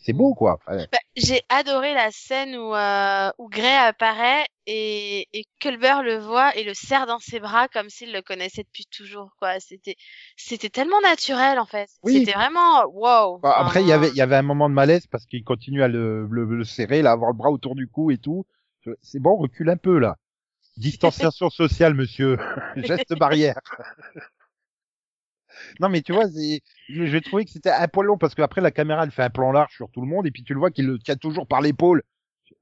[0.00, 0.58] c'est beau quoi.
[0.66, 0.86] Bah,
[1.16, 6.64] j'ai adoré la scène où, euh, où Gray apparaît et, et Culber le voit et
[6.64, 9.60] le serre dans ses bras comme s'il le connaissait depuis toujours, quoi.
[9.60, 9.96] C'était,
[10.36, 11.90] c'était tellement naturel, en fait.
[12.02, 12.20] Oui.
[12.20, 13.38] C'était vraiment, wow.
[13.38, 15.82] Bah, après, il y avait, il y avait un moment de malaise parce qu'il continue
[15.82, 18.46] à le, le, le serrer, là, avoir le bras autour du cou et tout.
[19.02, 20.16] C'est bon, recule un peu, là.
[20.76, 22.38] Distanciation sociale, monsieur.
[22.76, 23.58] Geste barrière.
[25.80, 28.70] non, mais tu vois, je, je trouvais que c'était un poil long parce qu'après, la
[28.70, 30.70] caméra, elle fait un plan large sur tout le monde et puis tu le vois
[30.70, 32.02] qu'il le tient toujours par l'épaule.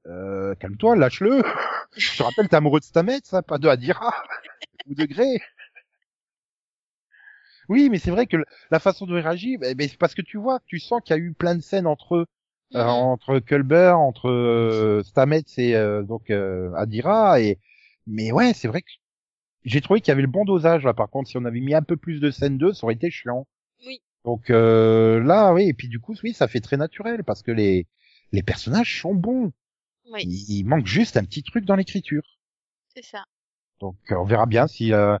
[0.07, 1.41] Euh, calme-toi, lâche-le.
[1.97, 4.13] Je te rappelle, t'es amoureux de Stamets, ça, pas de Adira
[4.87, 5.39] ou de Grey.
[7.69, 8.37] Oui, mais c'est vrai que
[8.71, 11.19] la façon de réagir, ben, ben, c'est parce que tu vois, tu sens qu'il y
[11.19, 12.25] a eu plein de scènes entre eux,
[12.75, 12.89] euh, mhm.
[12.89, 17.59] entre Culber, entre euh, Stamets et euh, donc euh, Adira, et
[18.07, 18.89] mais ouais, c'est vrai que
[19.65, 20.93] j'ai trouvé qu'il y avait le bon dosage là.
[20.93, 23.09] Par contre, si on avait mis un peu plus de scènes d'eux, ça aurait été
[23.11, 23.47] chiant.
[23.85, 24.01] Oui.
[24.25, 27.51] Donc euh, là, oui, et puis du coup, oui, ça fait très naturel parce que
[27.51, 27.87] les
[28.31, 29.51] les personnages sont bons.
[30.11, 32.23] Oui, Il, il manque juste un petit truc dans l'écriture.
[32.93, 33.23] c'est ça.
[33.79, 35.17] Donc euh, on verra bien si euh,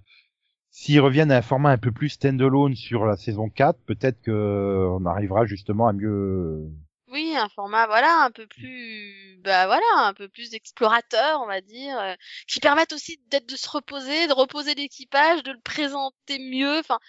[0.71, 4.31] s'ils reviennent à un format un peu plus standalone sur la saison 4, peut-être que
[4.31, 6.69] euh, on arrivera justement à mieux.
[7.11, 11.59] Oui, un format, voilà, un peu plus, bah voilà, un peu plus explorateur, on va
[11.59, 12.13] dire, euh,
[12.47, 16.77] qui permettent aussi d'être de se reposer, de reposer l'équipage, de le présenter mieux.
[16.79, 16.99] Enfin,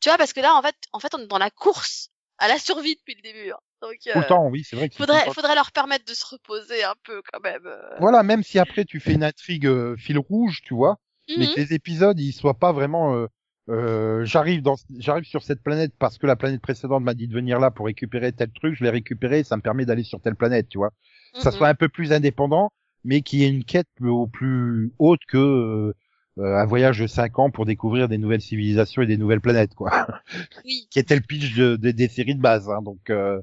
[0.00, 2.48] tu vois, parce que là, en fait, en fait, on est dans la course à
[2.48, 3.52] la survie depuis le début.
[3.52, 3.58] hein.
[3.82, 6.94] Donc, euh, temps, oui, c'est vrai le faudrait, faudrait leur permettre de se reposer un
[7.04, 7.66] peu quand même.
[7.66, 7.98] euh.
[8.00, 10.98] Voilà, même si après tu fais une intrigue euh, fil rouge, tu vois,
[11.36, 11.54] mais Mhm.
[11.54, 13.28] que les épisodes ils soient pas vraiment.
[13.70, 17.34] Euh, j'arrive dans, j'arrive sur cette planète parce que la planète précédente m'a dit de
[17.34, 20.34] venir là pour récupérer tel truc, je l'ai récupéré, ça me permet d'aller sur telle
[20.36, 20.92] planète, tu vois.
[21.38, 21.56] Ça Mhm.
[21.56, 22.70] soit un peu plus indépendant,
[23.04, 25.92] mais qui ait une quête au plus haute que euh,
[26.38, 29.90] un voyage de cinq ans pour découvrir des nouvelles civilisations et des nouvelles planètes, quoi.
[30.64, 30.86] Oui.
[30.90, 33.08] qui était le pitch de, de- des séries de base, hein, donc.
[33.10, 33.40] Euh,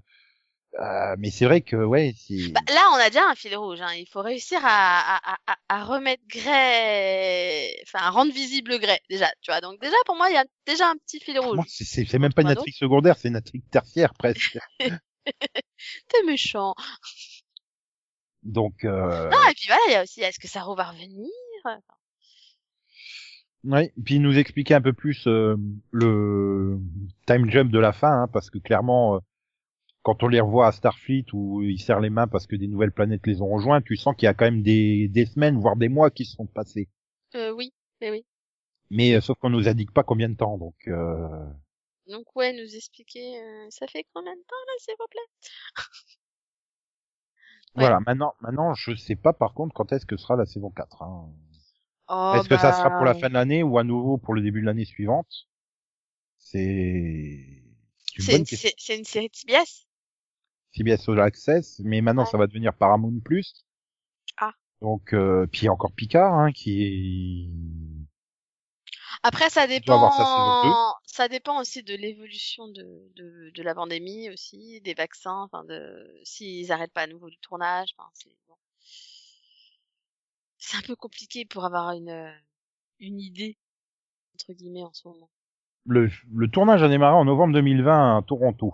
[0.79, 2.13] euh, mais c'est vrai que ouais.
[2.51, 3.81] Bah, là, on a déjà un fil rouge.
[3.81, 3.93] Hein.
[3.95, 9.29] Il faut réussir à, à, à, à remettre Grey, enfin, à rendre visible Grey déjà.
[9.41, 9.59] Tu vois.
[9.61, 11.59] Donc déjà, pour moi, il y a déjà un petit fil rouge.
[11.67, 14.57] c'est- même pas une intrigue secondaire, c'est une intrigue tertiaire presque.
[16.07, 16.73] T'es méchant.
[18.43, 21.29] Donc, euh, Non, et puis voilà, il y a aussi, est-ce que Saro va revenir?
[23.63, 23.93] Ouais.
[24.03, 25.55] Puis nous expliquer un peu plus euh,
[25.91, 26.79] le
[27.27, 29.19] time jump de la fin, hein, parce que clairement, euh,
[30.03, 32.91] quand on les revoit à Starfleet où ils serrent les mains parce que des nouvelles
[32.91, 35.75] planètes les ont rejoints, tu sens qu'il y a quand même des, des semaines, voire
[35.75, 36.89] des mois qui se sont passés.
[37.35, 38.25] Euh, oui, mais oui.
[38.89, 41.45] Mais euh, sauf qu'on nous indique pas combien de temps, donc euh,
[42.07, 45.83] Donc ouais, nous expliquer, euh, ça fait combien de temps là, s'il vous plaît
[47.73, 47.83] Ouais.
[47.83, 48.01] voilà.
[48.01, 51.03] Maintenant, maintenant, je sais pas par contre quand est-ce que sera la saison 4.
[51.03, 51.33] Hein.
[52.09, 54.33] oh, est-ce que ça sera pour la bah, fin de l'année ou à nouveau pour
[54.33, 55.47] le début de l'année suivante?
[56.37, 57.63] C'est
[58.17, 59.87] c'est une série TBS
[60.73, 62.29] CBS All Access, mais maintenant Ouais.
[62.29, 63.65] ça va devenir Paramount Plus.
[64.37, 64.53] Ah.
[64.81, 67.49] Donc euh, puis encore Picard hein, qui est
[69.23, 70.09] Après, ça dépend,
[71.05, 76.19] ça dépend aussi de l'évolution de, de, de la pandémie aussi, des vaccins, enfin de,
[76.23, 78.55] s'ils arrêtent pas à nouveau le tournage, enfin c'est bon.
[80.57, 82.33] C'est un peu compliqué pour avoir une,
[82.99, 83.57] une idée,
[84.35, 85.29] entre guillemets, en ce moment.
[85.85, 88.73] le, le tournage a démarré en novembre 2020 à Toronto.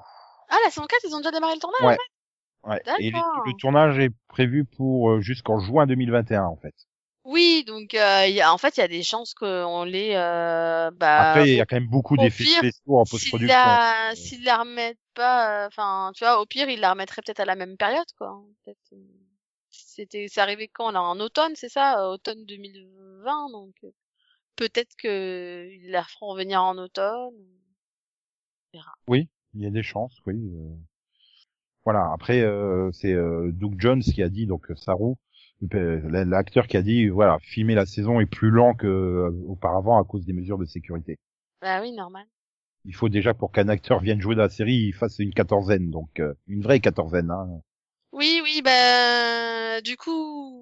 [0.49, 1.93] Ah, la saison 4, ils ont déjà démarré le tournage, Ouais.
[1.93, 2.01] en fait?
[2.63, 2.81] Ouais.
[2.99, 6.75] Et le, tournage est prévu pour euh, jusqu'en juin 2021 en fait.
[7.23, 10.91] Oui, donc, euh, y a, en fait, il y a des chances qu'on les, euh,
[10.91, 13.53] bah, Après, il y a quand même beaucoup au d'effets spéciaux en s'ils post-production.
[13.57, 17.41] la, s'ils la remettent pas, euh, enfin, tu vois, au pire, ils la remettraient peut-être
[17.41, 18.29] à la même période, quoi.
[18.29, 18.97] hein, Peut-être, euh,
[19.69, 23.75] c'était, c'est arrivé quand, là, en automne, c'est ça, automne 2020, donc,
[24.55, 27.35] peut-être que ils la feront revenir en automne.
[29.07, 29.27] Oui,
[29.57, 30.35] il y a des chances, oui.
[30.35, 30.75] euh.
[31.83, 32.11] Voilà.
[32.13, 35.15] Après, euh, c'est euh, Doug Jones qui a dit donc Saru,
[35.61, 40.03] l'acteur qui a dit voilà, filmer la saison est plus lent que euh, auparavant à
[40.03, 41.17] cause des mesures de sécurité.
[41.61, 42.25] Bah oui, normal.
[42.85, 45.89] Il faut déjà pour qu'un acteur vienne jouer dans la série, il fasse une quatorzaine,
[45.89, 47.31] donc euh, une vraie quatorzaine.
[47.31, 47.61] Hein.
[48.13, 50.56] Oui, oui, bah, du coup,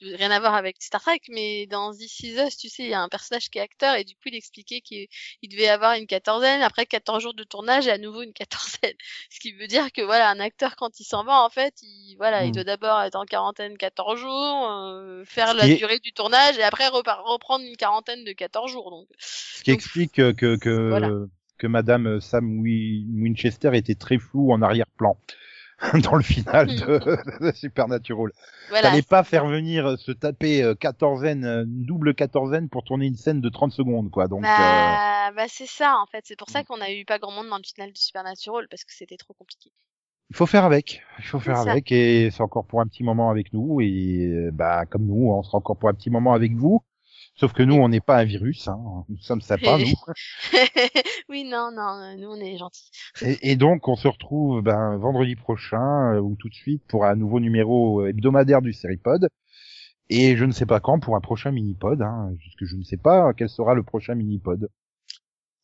[0.00, 2.94] rien à voir avec Star Trek, mais dans This Is Us, tu sais, il y
[2.94, 5.06] a un personnage qui est acteur et du coup, il expliquait qu'il
[5.42, 8.94] il devait avoir une quatorzaine, après 14 jours de tournage et à nouveau une quatorzaine.
[9.30, 12.16] Ce qui veut dire que voilà, un acteur quand il s'en va, en fait, il,
[12.16, 12.54] voilà, il Mm.
[12.54, 16.88] doit d'abord être en quarantaine 14 jours, euh, faire la durée du tournage et après
[16.88, 18.90] reprendre une quarantaine de 14 jours.
[18.90, 21.10] Donc, Ce qui Donc, explique euh, que que voilà.
[21.58, 25.18] que Madame Sam Wi- Winchester était très floue en arrière-plan
[26.04, 27.00] dans le final de,
[27.40, 28.32] de Supernatural.
[28.68, 28.90] voilà.
[28.90, 33.16] Fallait pas faire venir euh, se taper euh, quatorzaine, euh, double quatorzaine pour tourner une
[33.16, 34.28] scène de 30 secondes, quoi.
[34.28, 36.64] Donc, euh, Bah, bah c'est ça en fait, c'est pour ça Mm.
[36.64, 39.34] qu'on a eu pas grand monde dans le final de Supernatural parce que c'était trop
[39.34, 39.70] compliqué.
[40.30, 41.02] il faut faire avec.
[41.18, 41.70] Il faut faire ça.
[41.72, 45.42] avec et c'est encore pour un petit moment avec nous et bah comme nous, on
[45.42, 46.82] sera encore pour un petit moment avec vous.
[47.36, 49.04] Sauf que nous, on n'est pas un virus, hein.
[49.10, 49.84] nous sommes sympas, nous.
[51.28, 52.90] oui, non, non, euh, nous on est gentils.
[53.20, 57.04] Et, et donc, on se retrouve ben, vendredi prochain euh, ou tout de suite pour
[57.04, 59.28] un nouveau numéro euh, hebdomadaire du Seripod.
[60.08, 62.96] Et je ne sais pas quand pour un prochain mini-pod, hein, puisque je ne sais
[62.96, 64.70] pas quel sera le prochain mini-pod.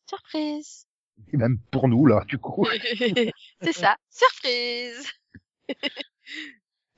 [0.07, 0.85] Surprise.
[1.31, 2.67] Et même pour nous, là, du coup.
[3.61, 5.11] c'est ça, surprise.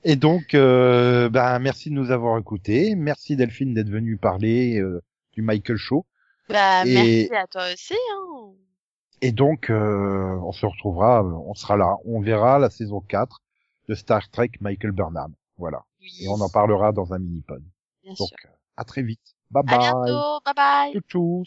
[0.08, 2.94] Et donc, euh, ben, merci de nous avoir écoutés.
[2.94, 5.02] Merci Delphine d'être venue parler euh,
[5.32, 6.06] du Michael Show.
[6.48, 7.94] Bah Et- merci à toi aussi.
[8.14, 8.52] Hein.
[9.20, 11.96] Et donc, euh, on se retrouvera, on sera là.
[12.04, 13.40] On verra la saison 4
[13.88, 15.34] de Star Trek Michael Burnham.
[15.58, 15.82] Voilà.
[16.00, 17.64] Oui, Et on en parlera dans un mini-pod.
[18.06, 18.36] Donc, sûr.
[18.76, 19.34] à très vite.
[19.50, 19.78] Bye À bye.
[19.80, 21.00] bientôt, bye bye.
[21.08, 21.42] Tchou.